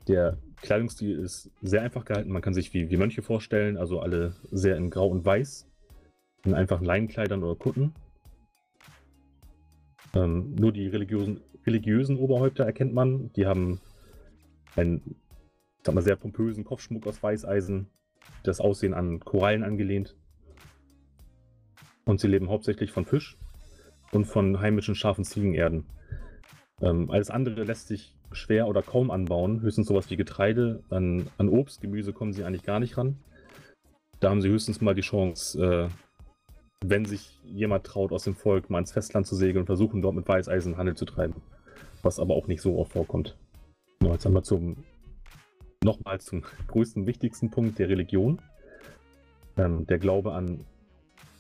Der 0.09 0.39
Kleidungsstil 0.63 1.19
ist 1.19 1.51
sehr 1.63 1.83
einfach 1.83 2.05
gehalten. 2.05 2.31
Man 2.31 2.43
kann 2.43 2.55
sich 2.55 2.73
wie, 2.75 2.91
wie 2.91 2.97
Mönche 2.97 3.23
vorstellen, 3.23 3.77
also 3.77 4.01
alle 4.01 4.35
sehr 4.51 4.77
in 4.77 4.91
Grau 4.91 5.09
und 5.09 5.25
Weiß. 5.25 5.67
in 6.45 6.55
einfachen 6.55 6.87
Leinenkleidern 6.87 7.43
oder 7.43 7.55
Kutten. 7.55 7.93
Ähm, 10.15 10.55
nur 10.55 10.73
die 10.73 10.87
religiösen, 10.87 11.41
religiösen 11.67 12.19
Oberhäupter 12.19 12.65
erkennt 12.65 12.95
man. 12.95 13.31
Die 13.35 13.47
haben 13.47 13.81
einen 14.77 15.17
sag 15.85 15.95
mal, 15.95 16.03
sehr 16.03 16.17
pompösen 16.17 16.65
Kopfschmuck 16.65 17.07
aus 17.07 17.23
Weißeisen, 17.23 17.89
das 18.43 18.61
Aussehen 18.61 18.95
an 18.95 19.21
Korallen 19.21 19.63
angelehnt. 19.63 20.17
Und 22.05 22.21
sie 22.21 22.29
leben 22.29 22.49
hauptsächlich 22.49 22.91
von 22.91 23.05
Fisch 23.05 23.37
und 24.13 24.25
von 24.25 24.61
heimischen 24.61 24.95
scharfen 24.95 25.25
Ziegenerden. 25.25 25.85
Ähm, 26.81 27.11
alles 27.11 27.31
andere 27.31 27.65
lässt 27.65 27.89
sich 27.89 28.15
schwer 28.33 28.69
oder 28.69 28.83
kaum 28.83 29.11
anbauen, 29.11 29.61
höchstens 29.61 29.89
sowas 29.89 30.11
wie 30.11 30.17
Getreide. 30.17 30.83
An, 30.91 31.29
an 31.39 31.49
Obst, 31.49 31.81
Gemüse 31.81 32.13
kommen 32.13 32.33
sie 32.33 32.45
eigentlich 32.45 32.63
gar 32.63 32.81
nicht 32.81 32.97
ran. 32.97 33.17
Da 34.21 34.31
haben 34.31 34.41
sie 34.41 34.49
höchstens 34.49 34.81
mal 34.81 34.95
die 34.95 35.01
Chance, 35.01 35.63
äh, 35.63 35.89
wenn 36.85 37.05
sich 37.05 37.41
jemand 37.45 37.85
traut, 37.85 38.13
aus 38.13 38.25
dem 38.25 38.35
Volk 38.35 38.71
mal 38.71 38.79
ins 38.79 38.93
Festland 38.93 39.27
zu 39.27 39.35
segeln 39.35 39.63
und 39.63 39.67
versuchen, 39.67 40.03
dort 40.03 40.15
mit 40.15 40.29
Weißeisen 40.29 40.77
Handel 40.77 40.97
zu 40.97 41.05
treiben. 41.05 41.43
Was 42.03 42.19
aber 42.19 42.35
auch 42.35 42.47
nicht 42.47 42.63
so 42.63 42.79
oft 42.79 42.93
vorkommt. 42.93 43.37
Genau, 43.99 44.13
jetzt 44.13 44.25
haben 44.25 44.35
wir 44.35 44.43
zum 44.43 44.85
nochmal 45.83 46.21
zum 46.21 46.43
größten, 46.69 47.07
wichtigsten 47.07 47.51
Punkt 47.51 47.79
der 47.79 47.89
Religion. 47.89 48.41
Ähm, 49.57 49.87
der 49.87 49.99
Glaube 49.99 50.33
an 50.33 50.65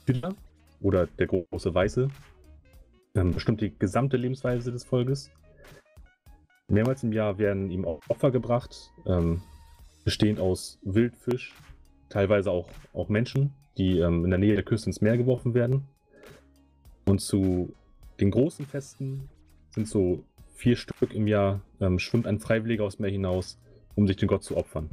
Hüter 0.07 0.35
oder 0.81 1.07
der 1.07 1.27
große 1.27 1.75
Weiße 1.75 2.09
ähm, 3.15 3.33
bestimmt 3.33 3.61
die 3.61 3.77
gesamte 3.79 4.17
Lebensweise 4.17 4.73
des 4.73 4.85
Volkes. 4.85 5.31
Mehrmals 6.69 7.03
im 7.03 7.13
Jahr 7.13 7.39
werden 7.39 7.71
ihm 7.71 7.85
auch 7.85 8.01
Opfer 8.09 8.31
gebracht, 8.31 8.93
ähm, 9.07 9.43
bestehend 10.05 10.39
aus 10.39 10.79
Wildfisch, 10.83 11.55
teilweise 12.09 12.51
auch, 12.51 12.69
auch 12.93 13.09
Menschen, 13.09 13.53
die 13.77 13.99
ähm, 13.99 14.25
in 14.25 14.31
der 14.31 14.39
Nähe 14.39 14.55
der 14.55 14.65
Küste 14.65 14.89
ins 14.89 15.01
Meer 15.01 15.17
geworfen 15.17 15.55
werden. 15.55 15.89
Und 17.07 17.21
zu 17.21 17.75
den 18.21 18.31
großen 18.31 18.67
Festen 18.67 19.29
sind 19.71 19.89
so 19.89 20.25
vier 20.55 20.77
Stück 20.77 21.13
im 21.13 21.27
Jahr, 21.27 21.61
ähm, 21.81 21.99
schwimmt 21.99 22.27
ein 22.27 22.39
Freiwilliger 22.39 22.85
aus 22.85 22.99
Meer 22.99 23.11
hinaus, 23.11 23.59
um 23.97 24.07
sich 24.07 24.17
den 24.17 24.29
Gott 24.29 24.45
zu 24.45 24.57
opfern. 24.57 24.91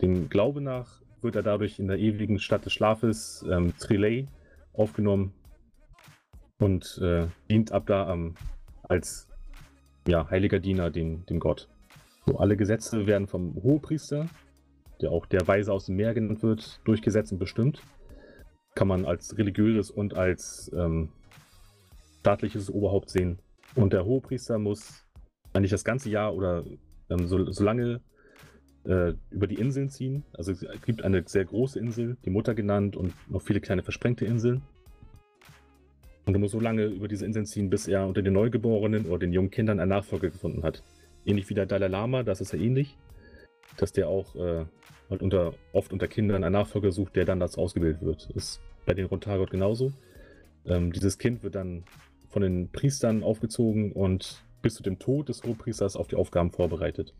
Dem 0.00 0.28
Glaube 0.28 0.60
nach 0.60 1.00
wird 1.20 1.34
er 1.34 1.42
dadurch 1.42 1.80
in 1.80 1.88
der 1.88 1.98
ewigen 1.98 2.38
Stadt 2.38 2.64
des 2.64 2.72
Schlafes, 2.72 3.44
ähm, 3.50 3.72
Trilei, 3.78 4.26
aufgenommen 4.72 5.32
und 6.58 6.98
äh, 7.02 7.26
dient 7.48 7.72
ab 7.72 7.84
da 7.86 8.12
ähm, 8.12 8.34
als 8.82 9.28
ja, 10.06 10.28
heiliger 10.30 10.58
Diener 10.58 10.90
dem, 10.90 11.24
dem 11.26 11.38
Gott. 11.38 11.68
So, 12.26 12.38
alle 12.38 12.56
Gesetze 12.56 13.06
werden 13.06 13.26
vom 13.26 13.54
Hohepriester, 13.54 14.26
der 15.00 15.12
auch 15.12 15.26
der 15.26 15.46
Weise 15.46 15.72
aus 15.72 15.86
dem 15.86 15.96
Meer 15.96 16.14
genannt 16.14 16.42
wird, 16.42 16.80
durchgesetzt 16.84 17.32
und 17.32 17.38
bestimmt. 17.38 17.82
Kann 18.74 18.88
man 18.88 19.04
als 19.04 19.36
religiöses 19.38 19.90
und 19.90 20.16
als 20.16 20.70
ähm, 20.74 21.10
staatliches 22.20 22.70
Oberhaupt 22.70 23.10
sehen. 23.10 23.38
Und 23.74 23.92
der 23.92 24.04
Hohepriester 24.04 24.58
muss 24.58 25.04
eigentlich 25.52 25.70
das 25.70 25.84
ganze 25.84 26.10
Jahr 26.10 26.34
oder 26.34 26.64
ähm, 27.10 27.26
so, 27.26 27.38
lange 27.62 28.00
äh, 28.84 29.14
über 29.30 29.46
die 29.46 29.56
Inseln 29.56 29.90
ziehen. 29.90 30.24
Also 30.32 30.52
es 30.52 30.64
gibt 30.84 31.04
eine 31.04 31.22
sehr 31.26 31.44
große 31.44 31.78
Insel, 31.78 32.16
die 32.24 32.30
Mutter 32.30 32.54
genannt, 32.54 32.96
und 32.96 33.14
noch 33.28 33.42
viele 33.42 33.60
kleine 33.60 33.82
versprengte 33.82 34.24
Inseln. 34.24 34.62
Und 36.28 36.34
er 36.34 36.40
muss 36.40 36.52
so 36.52 36.60
lange 36.60 36.84
über 36.84 37.08
diese 37.08 37.24
Inseln 37.24 37.46
ziehen, 37.46 37.70
bis 37.70 37.88
er 37.88 38.06
unter 38.06 38.20
den 38.20 38.34
Neugeborenen 38.34 39.06
oder 39.06 39.20
den 39.20 39.32
jungen 39.32 39.50
Kindern 39.50 39.80
einen 39.80 39.88
Nachfolger 39.88 40.28
gefunden 40.28 40.62
hat. 40.62 40.82
Ähnlich 41.24 41.48
wie 41.48 41.54
der 41.54 41.64
Dalai 41.64 41.88
Lama, 41.88 42.22
das 42.22 42.42
ist 42.42 42.52
ja 42.52 42.58
ähnlich, 42.58 42.98
dass 43.78 43.92
der 43.92 44.10
auch 44.10 44.36
äh, 44.36 44.66
halt 45.08 45.22
unter, 45.22 45.54
oft 45.72 45.90
unter 45.90 46.06
Kindern 46.06 46.44
einen 46.44 46.52
Nachfolger 46.52 46.92
sucht, 46.92 47.16
der 47.16 47.24
dann 47.24 47.40
dazu 47.40 47.62
ausgebildet 47.62 48.02
wird. 48.02 48.28
Ist 48.34 48.60
bei 48.84 48.92
den 48.92 49.06
Rontagot 49.06 49.50
genauso. 49.50 49.90
Ähm, 50.66 50.92
dieses 50.92 51.16
Kind 51.16 51.42
wird 51.42 51.54
dann 51.54 51.84
von 52.28 52.42
den 52.42 52.68
Priestern 52.72 53.22
aufgezogen 53.22 53.92
und 53.92 54.44
bis 54.60 54.74
zu 54.74 54.82
dem 54.82 54.98
Tod 54.98 55.30
des 55.30 55.42
Hochpriesters 55.44 55.96
auf 55.96 56.08
die 56.08 56.16
Aufgaben 56.16 56.50
vorbereitet. 56.50 57.14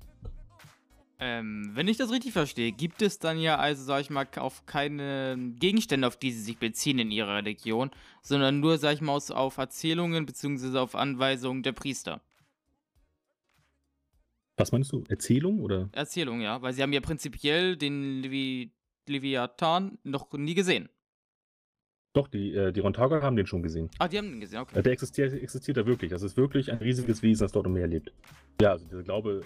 Ähm, 1.21 1.71
wenn 1.75 1.89
ich 1.89 1.97
das 1.97 2.13
richtig 2.13 2.33
verstehe, 2.33 2.71
gibt 2.71 3.03
es 3.03 3.19
dann 3.19 3.41
ja 3.41 3.57
also, 3.57 3.83
sag 3.83 4.03
ich 4.03 4.11
mal, 4.11 4.29
auf 4.37 4.67
keine 4.67 5.37
Gegenstände, 5.59 6.07
auf 6.07 6.17
die 6.17 6.31
sie 6.31 6.43
sich 6.43 6.59
beziehen 6.59 7.01
in 7.01 7.11
ihrer 7.11 7.37
Religion, 7.37 7.91
sondern 8.23 8.61
nur, 8.61 8.79
sag 8.79 8.95
ich 8.95 9.01
mal, 9.01 9.17
auf 9.17 9.57
Erzählungen 9.57 10.27
bzw. 10.27 10.79
auf 10.79 10.95
Anweisungen 10.95 11.65
der 11.65 11.73
Priester. 11.73 12.21
Was 14.57 14.71
meinst 14.71 14.93
du? 14.93 15.05
Erzählung 15.09 15.61
oder? 15.61 15.89
Erzählung, 15.93 16.41
ja, 16.41 16.63
weil 16.63 16.73
sie 16.73 16.83
haben 16.83 16.93
ja 16.93 17.01
prinzipiell 17.01 17.77
den 17.77 18.23
Levi 18.23 18.73
Leviathan 19.09 19.99
noch 20.05 20.31
nie 20.33 20.55
gesehen. 20.55 20.89
Doch, 22.13 22.29
die, 22.29 22.53
äh, 22.53 22.73
die 22.73 22.81
Rontager 22.81 23.23
haben 23.23 23.37
den 23.37 23.47
schon 23.47 23.63
gesehen. 23.63 23.91
Ah, 23.99 24.09
die 24.09 24.19
haben 24.19 24.31
den 24.31 24.41
gesehen, 24.41 24.61
okay. 24.61 24.79
Äh, 24.79 24.83
Der 24.83 24.93
existiert, 24.93 25.33
existiert 25.33 25.77
da 25.77 25.87
wirklich. 25.87 26.11
Das 26.11 26.23
ist 26.23 26.37
wirklich 26.37 26.71
ein 26.71 26.79
riesiges 26.79 27.23
Wesen, 27.23 27.45
das 27.45 27.53
dort 27.53 27.67
im 27.67 27.75
Meer 27.75 27.87
lebt. 27.87 28.13
Ja, 28.61 28.73
also 28.73 28.85
dieser 28.87 29.03
Glaube 29.03 29.43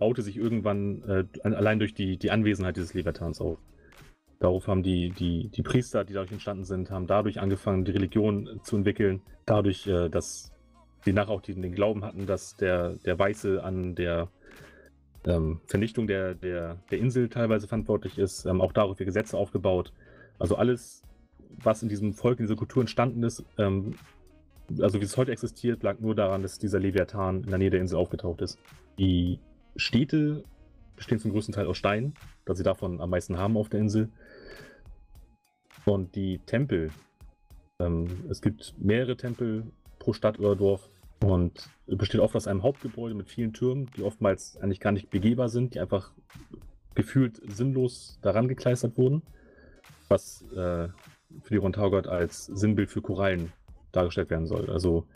baute 0.00 0.22
sich 0.22 0.36
irgendwann 0.36 1.02
äh, 1.04 1.24
allein 1.44 1.78
durch 1.78 1.94
die, 1.94 2.16
die 2.16 2.32
Anwesenheit 2.32 2.76
dieses 2.76 2.94
Leviathans 2.94 3.40
auf. 3.40 3.58
Darauf 4.40 4.66
haben 4.66 4.82
die, 4.82 5.10
die, 5.10 5.48
die 5.48 5.62
Priester, 5.62 6.04
die 6.04 6.14
dadurch 6.14 6.32
entstanden 6.32 6.64
sind, 6.64 6.90
haben 6.90 7.06
dadurch 7.06 7.38
angefangen, 7.38 7.84
die 7.84 7.92
Religion 7.92 8.60
zu 8.64 8.78
entwickeln. 8.78 9.20
Dadurch, 9.44 9.86
äh, 9.86 10.08
dass 10.08 10.50
sie 11.04 11.12
nachher 11.12 11.30
auch 11.30 11.42
den, 11.42 11.62
den 11.62 11.72
Glauben 11.72 12.04
hatten, 12.04 12.26
dass 12.26 12.56
der, 12.56 12.96
der 13.04 13.18
Weiße 13.18 13.62
an 13.62 13.94
der 13.94 14.28
ähm, 15.26 15.60
Vernichtung 15.66 16.06
der, 16.06 16.34
der, 16.34 16.78
der 16.90 16.98
Insel 16.98 17.28
teilweise 17.28 17.68
verantwortlich 17.68 18.18
ist. 18.18 18.46
Ähm, 18.46 18.62
auch 18.62 18.72
darauf 18.72 18.98
ihr 18.98 19.06
Gesetze 19.06 19.36
aufgebaut. 19.36 19.92
Also 20.38 20.56
alles, 20.56 21.02
was 21.62 21.82
in 21.82 21.90
diesem 21.90 22.14
Volk, 22.14 22.40
in 22.40 22.46
dieser 22.46 22.56
Kultur 22.56 22.82
entstanden 22.82 23.22
ist, 23.22 23.44
ähm, 23.58 23.94
also 24.80 25.00
wie 25.00 25.04
es 25.04 25.16
heute 25.18 25.32
existiert, 25.32 25.82
lag 25.82 25.98
nur 26.00 26.14
daran, 26.14 26.42
dass 26.42 26.58
dieser 26.58 26.78
Leviathan 26.78 27.42
in 27.42 27.50
der 27.50 27.58
Nähe 27.58 27.70
der 27.70 27.80
Insel 27.80 27.96
aufgetaucht 27.98 28.40
ist. 28.40 28.58
Die 28.98 29.38
Städte 29.76 30.44
bestehen 30.96 31.18
zum 31.18 31.32
größten 31.32 31.54
Teil 31.54 31.66
aus 31.66 31.78
Stein, 31.78 32.14
da 32.44 32.54
sie 32.54 32.62
davon 32.62 33.00
am 33.00 33.10
meisten 33.10 33.38
haben 33.38 33.56
auf 33.56 33.68
der 33.68 33.80
Insel. 33.80 34.10
Und 35.84 36.14
die 36.14 36.38
Tempel, 36.46 36.90
ähm, 37.80 38.06
es 38.28 38.42
gibt 38.42 38.74
mehrere 38.78 39.16
Tempel 39.16 39.64
pro 39.98 40.12
Stadt 40.12 40.38
oder 40.38 40.56
Dorf 40.56 40.90
und 41.22 41.68
besteht 41.86 42.20
oft 42.20 42.36
aus 42.36 42.46
einem 42.46 42.62
Hauptgebäude 42.62 43.14
mit 43.14 43.28
vielen 43.28 43.52
Türmen, 43.52 43.90
die 43.96 44.02
oftmals 44.02 44.56
eigentlich 44.58 44.80
gar 44.80 44.92
nicht 44.92 45.10
begehbar 45.10 45.48
sind, 45.48 45.74
die 45.74 45.80
einfach 45.80 46.12
gefühlt 46.94 47.40
sinnlos 47.50 48.18
daran 48.22 48.48
gekleistert 48.48 48.96
wurden, 48.98 49.22
was 50.08 50.42
äh, 50.52 50.88
für 51.42 51.50
die 51.50 51.56
Rontaugott 51.56 52.06
als 52.06 52.46
Sinnbild 52.46 52.90
für 52.90 53.02
Korallen 53.02 53.52
dargestellt 53.92 54.30
werden 54.30 54.46
soll. 54.46 54.70
Also 54.70 55.06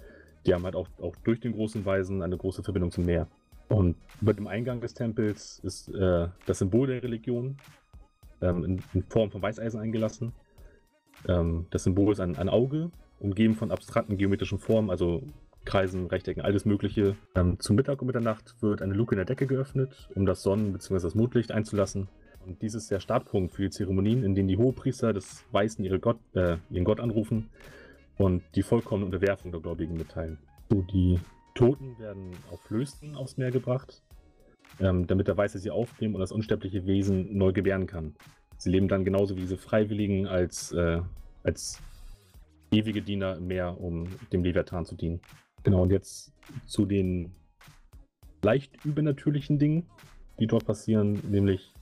die 0.46 0.54
haben 0.54 0.64
halt 0.64 0.76
auch, 0.76 0.88
auch 1.00 1.16
durch 1.24 1.40
den 1.40 1.52
großen 1.52 1.84
Weisen 1.84 2.22
eine 2.22 2.36
große 2.36 2.62
Verbindung 2.62 2.90
zum 2.90 3.04
Meer. 3.04 3.28
Und 3.68 3.96
über 4.20 4.34
dem 4.34 4.46
Eingang 4.46 4.80
des 4.80 4.94
Tempels 4.94 5.60
ist 5.62 5.88
äh, 5.88 6.28
das 6.46 6.58
Symbol 6.58 6.86
der 6.86 7.02
Religion 7.02 7.56
ähm, 8.40 8.64
in, 8.64 8.82
in, 8.92 9.02
Form 9.04 9.30
von 9.30 9.42
Weißeisen 9.42 9.80
eingelassen. 9.80 10.32
Ähm, 11.26 11.66
das 11.70 11.84
Symbol 11.84 12.12
ist 12.12 12.20
ein, 12.20 12.36
ein, 12.36 12.48
Auge, 12.48 12.90
umgeben 13.20 13.54
von 13.54 13.70
abstrakten 13.70 14.16
geometrischen 14.16 14.58
Formen, 14.58 14.90
also 14.90 15.22
Kreisen, 15.64 16.06
Rechtecken, 16.06 16.42
alles 16.42 16.64
Mögliche. 16.66 17.16
Ähm, 17.34 17.58
zum 17.58 17.76
Mittag 17.76 18.02
und 18.02 18.06
Mitternacht 18.06 18.54
wird 18.60 18.82
eine 18.82 18.94
Luke 18.94 19.14
in 19.14 19.18
der 19.18 19.24
Decke 19.24 19.46
geöffnet, 19.46 20.08
um 20.14 20.26
das 20.26 20.42
Sonnen- 20.42 20.72
bzw. 20.72 21.02
das 21.02 21.14
Mondlicht 21.14 21.52
einzulassen. 21.52 22.08
Und 22.44 22.60
dies 22.60 22.74
ist 22.74 22.90
der 22.90 23.00
Startpunkt 23.00 23.54
für 23.54 23.62
die 23.62 23.70
Zeremonien, 23.70 24.22
in 24.22 24.34
denen 24.34 24.48
die 24.48 24.58
Hohepriester 24.58 25.14
des 25.14 25.44
Weißen 25.52 25.82
ihre 25.82 25.98
Gott, 25.98 26.18
äh, 26.34 26.58
ihren 26.70 26.84
Gott 26.84 27.00
anrufen 27.00 27.48
und 28.18 28.42
die 28.54 28.62
vollkommene 28.62 29.06
Unterwerfung 29.06 29.50
der 29.50 29.60
Gläubigen 29.60 29.96
mitteilen. 29.96 30.38
So, 30.70 30.82
die 30.82 31.18
Toten 31.54 31.98
werden 31.98 32.32
auf 32.50 32.60
Flößen 32.62 33.14
aufs 33.16 33.36
Meer 33.36 33.50
gebracht, 33.50 34.02
ähm, 34.80 35.06
damit 35.06 35.28
der 35.28 35.36
Weiße 35.36 35.58
sie 35.58 35.70
aufnehmen 35.70 36.14
und 36.14 36.20
das 36.20 36.32
unsterbliche 36.32 36.84
Wesen 36.86 37.36
neu 37.36 37.52
gebären 37.52 37.86
kann. 37.86 38.14
Sie 38.58 38.70
leben 38.70 38.88
dann 38.88 39.04
genauso 39.04 39.36
wie 39.36 39.40
diese 39.40 39.56
Freiwilligen 39.56 40.26
als, 40.26 40.72
äh, 40.72 41.00
als 41.42 41.80
ewige 42.72 43.02
Diener 43.02 43.36
im 43.36 43.46
Meer, 43.46 43.80
um 43.80 44.08
dem 44.32 44.42
Leviathan 44.42 44.84
zu 44.84 44.96
dienen. 44.96 45.20
Genau, 45.62 45.82
und 45.82 45.90
jetzt 45.90 46.32
zu 46.66 46.86
den 46.86 47.32
leicht 48.42 48.84
übernatürlichen 48.84 49.58
Dingen, 49.58 49.86
die 50.38 50.46
dort 50.46 50.66
passieren, 50.66 51.20
nämlich, 51.30 51.72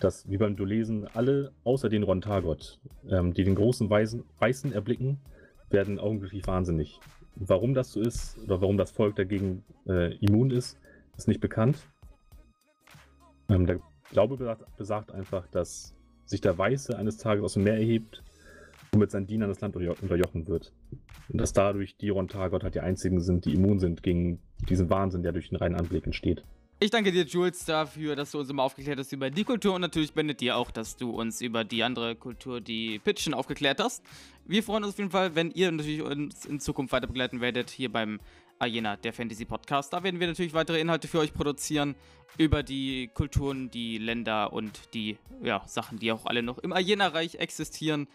dass, 0.00 0.28
wie 0.28 0.36
beim 0.36 0.56
Dolesen, 0.56 1.06
alle 1.14 1.52
außer 1.64 1.88
den 1.88 2.02
Rontagot, 2.02 2.78
ähm, 3.08 3.32
die 3.32 3.44
den 3.44 3.54
großen 3.54 3.88
Weisen, 3.88 4.24
Weißen 4.38 4.72
erblicken, 4.72 5.20
werden 5.70 5.98
augenblicklich 5.98 6.46
wahnsinnig. 6.46 7.00
Warum 7.36 7.74
das 7.74 7.92
so 7.92 8.00
ist 8.00 8.38
oder 8.38 8.60
warum 8.60 8.78
das 8.78 8.90
Volk 8.90 9.16
dagegen 9.16 9.62
äh, 9.86 10.16
immun 10.16 10.50
ist, 10.50 10.78
ist 11.16 11.28
nicht 11.28 11.40
bekannt. 11.40 11.78
Ähm, 13.48 13.66
der 13.66 13.80
Glaube 14.10 14.36
besagt, 14.36 14.76
besagt, 14.76 15.12
einfach, 15.12 15.46
dass 15.48 15.94
sich 16.24 16.40
der 16.40 16.56
Weiße 16.56 16.96
eines 16.96 17.18
Tages 17.18 17.44
aus 17.44 17.54
dem 17.54 17.64
Meer 17.64 17.74
erhebt 17.74 18.22
und 18.92 19.00
mit 19.00 19.10
seinen 19.10 19.26
Dienern 19.26 19.48
das 19.48 19.60
Land 19.60 19.76
unterjochen 19.76 20.48
wird. 20.48 20.72
Und 21.28 21.40
dass 21.40 21.52
dadurch 21.52 21.96
die 21.96 22.08
Rontagot 22.08 22.62
halt 22.62 22.74
die 22.74 22.80
einzigen 22.80 23.20
sind, 23.20 23.44
die 23.44 23.54
immun 23.54 23.78
sind 23.78 24.02
gegen 24.02 24.40
diesen 24.68 24.88
Wahnsinn, 24.90 25.22
der 25.22 25.32
durch 25.32 25.50
den 25.50 25.56
reinen 25.56 25.76
Anblick 25.76 26.06
entsteht. 26.06 26.44
Ich 26.78 26.90
danke 26.90 27.10
dir, 27.10 27.24
Jules, 27.24 27.64
dafür, 27.64 28.16
dass 28.16 28.32
du 28.32 28.38
uns 28.38 28.50
immer 28.50 28.62
aufgeklärt 28.62 28.98
hast 28.98 29.10
über 29.10 29.30
die 29.30 29.44
Kultur 29.44 29.74
und 29.74 29.80
natürlich 29.80 30.12
Bennett 30.12 30.42
dir 30.42 30.58
auch, 30.58 30.70
dass 30.70 30.94
du 30.94 31.08
uns 31.08 31.40
über 31.40 31.64
die 31.64 31.82
andere 31.82 32.16
Kultur, 32.16 32.60
die 32.60 32.98
Pitchen, 32.98 33.32
aufgeklärt 33.32 33.80
hast. 33.80 34.02
Wir 34.44 34.62
freuen 34.62 34.84
uns 34.84 34.92
auf 34.92 34.98
jeden 34.98 35.10
Fall, 35.10 35.34
wenn 35.34 35.50
ihr 35.52 35.72
natürlich 35.72 36.02
uns 36.02 36.44
in 36.44 36.60
Zukunft 36.60 36.92
weiter 36.92 37.06
begleiten 37.06 37.40
werdet 37.40 37.70
hier 37.70 37.90
beim 37.90 38.20
Arena, 38.58 38.96
der 38.98 39.14
Fantasy 39.14 39.46
Podcast. 39.46 39.94
Da 39.94 40.02
werden 40.02 40.20
wir 40.20 40.26
natürlich 40.26 40.52
weitere 40.52 40.78
Inhalte 40.78 41.08
für 41.08 41.18
euch 41.18 41.32
produzieren 41.32 41.94
über 42.36 42.62
die 42.62 43.08
Kulturen, 43.08 43.70
die 43.70 43.96
Länder 43.96 44.52
und 44.52 44.92
die 44.92 45.16
ja, 45.42 45.62
Sachen, 45.66 45.98
die 45.98 46.12
auch 46.12 46.26
alle 46.26 46.42
noch 46.42 46.58
im 46.58 46.74
Arena-Reich 46.74 47.36
existieren. 47.36 48.06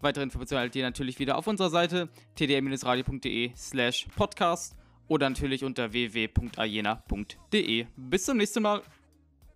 Weitere 0.00 0.22
Informationen 0.22 0.58
erhaltet 0.58 0.76
ihr 0.76 0.84
natürlich 0.84 1.18
wieder 1.18 1.36
auf 1.36 1.48
unserer 1.48 1.70
Seite 1.70 2.08
tdm-radio.de 2.36 3.50
slash 3.56 4.06
podcast 4.14 4.77
oder 5.08 5.28
natürlich 5.28 5.64
unter 5.64 5.92
www.arena.de. 5.92 7.86
Bis 7.96 8.24
zum 8.24 8.36
nächsten 8.36 8.62
Mal. 8.62 8.82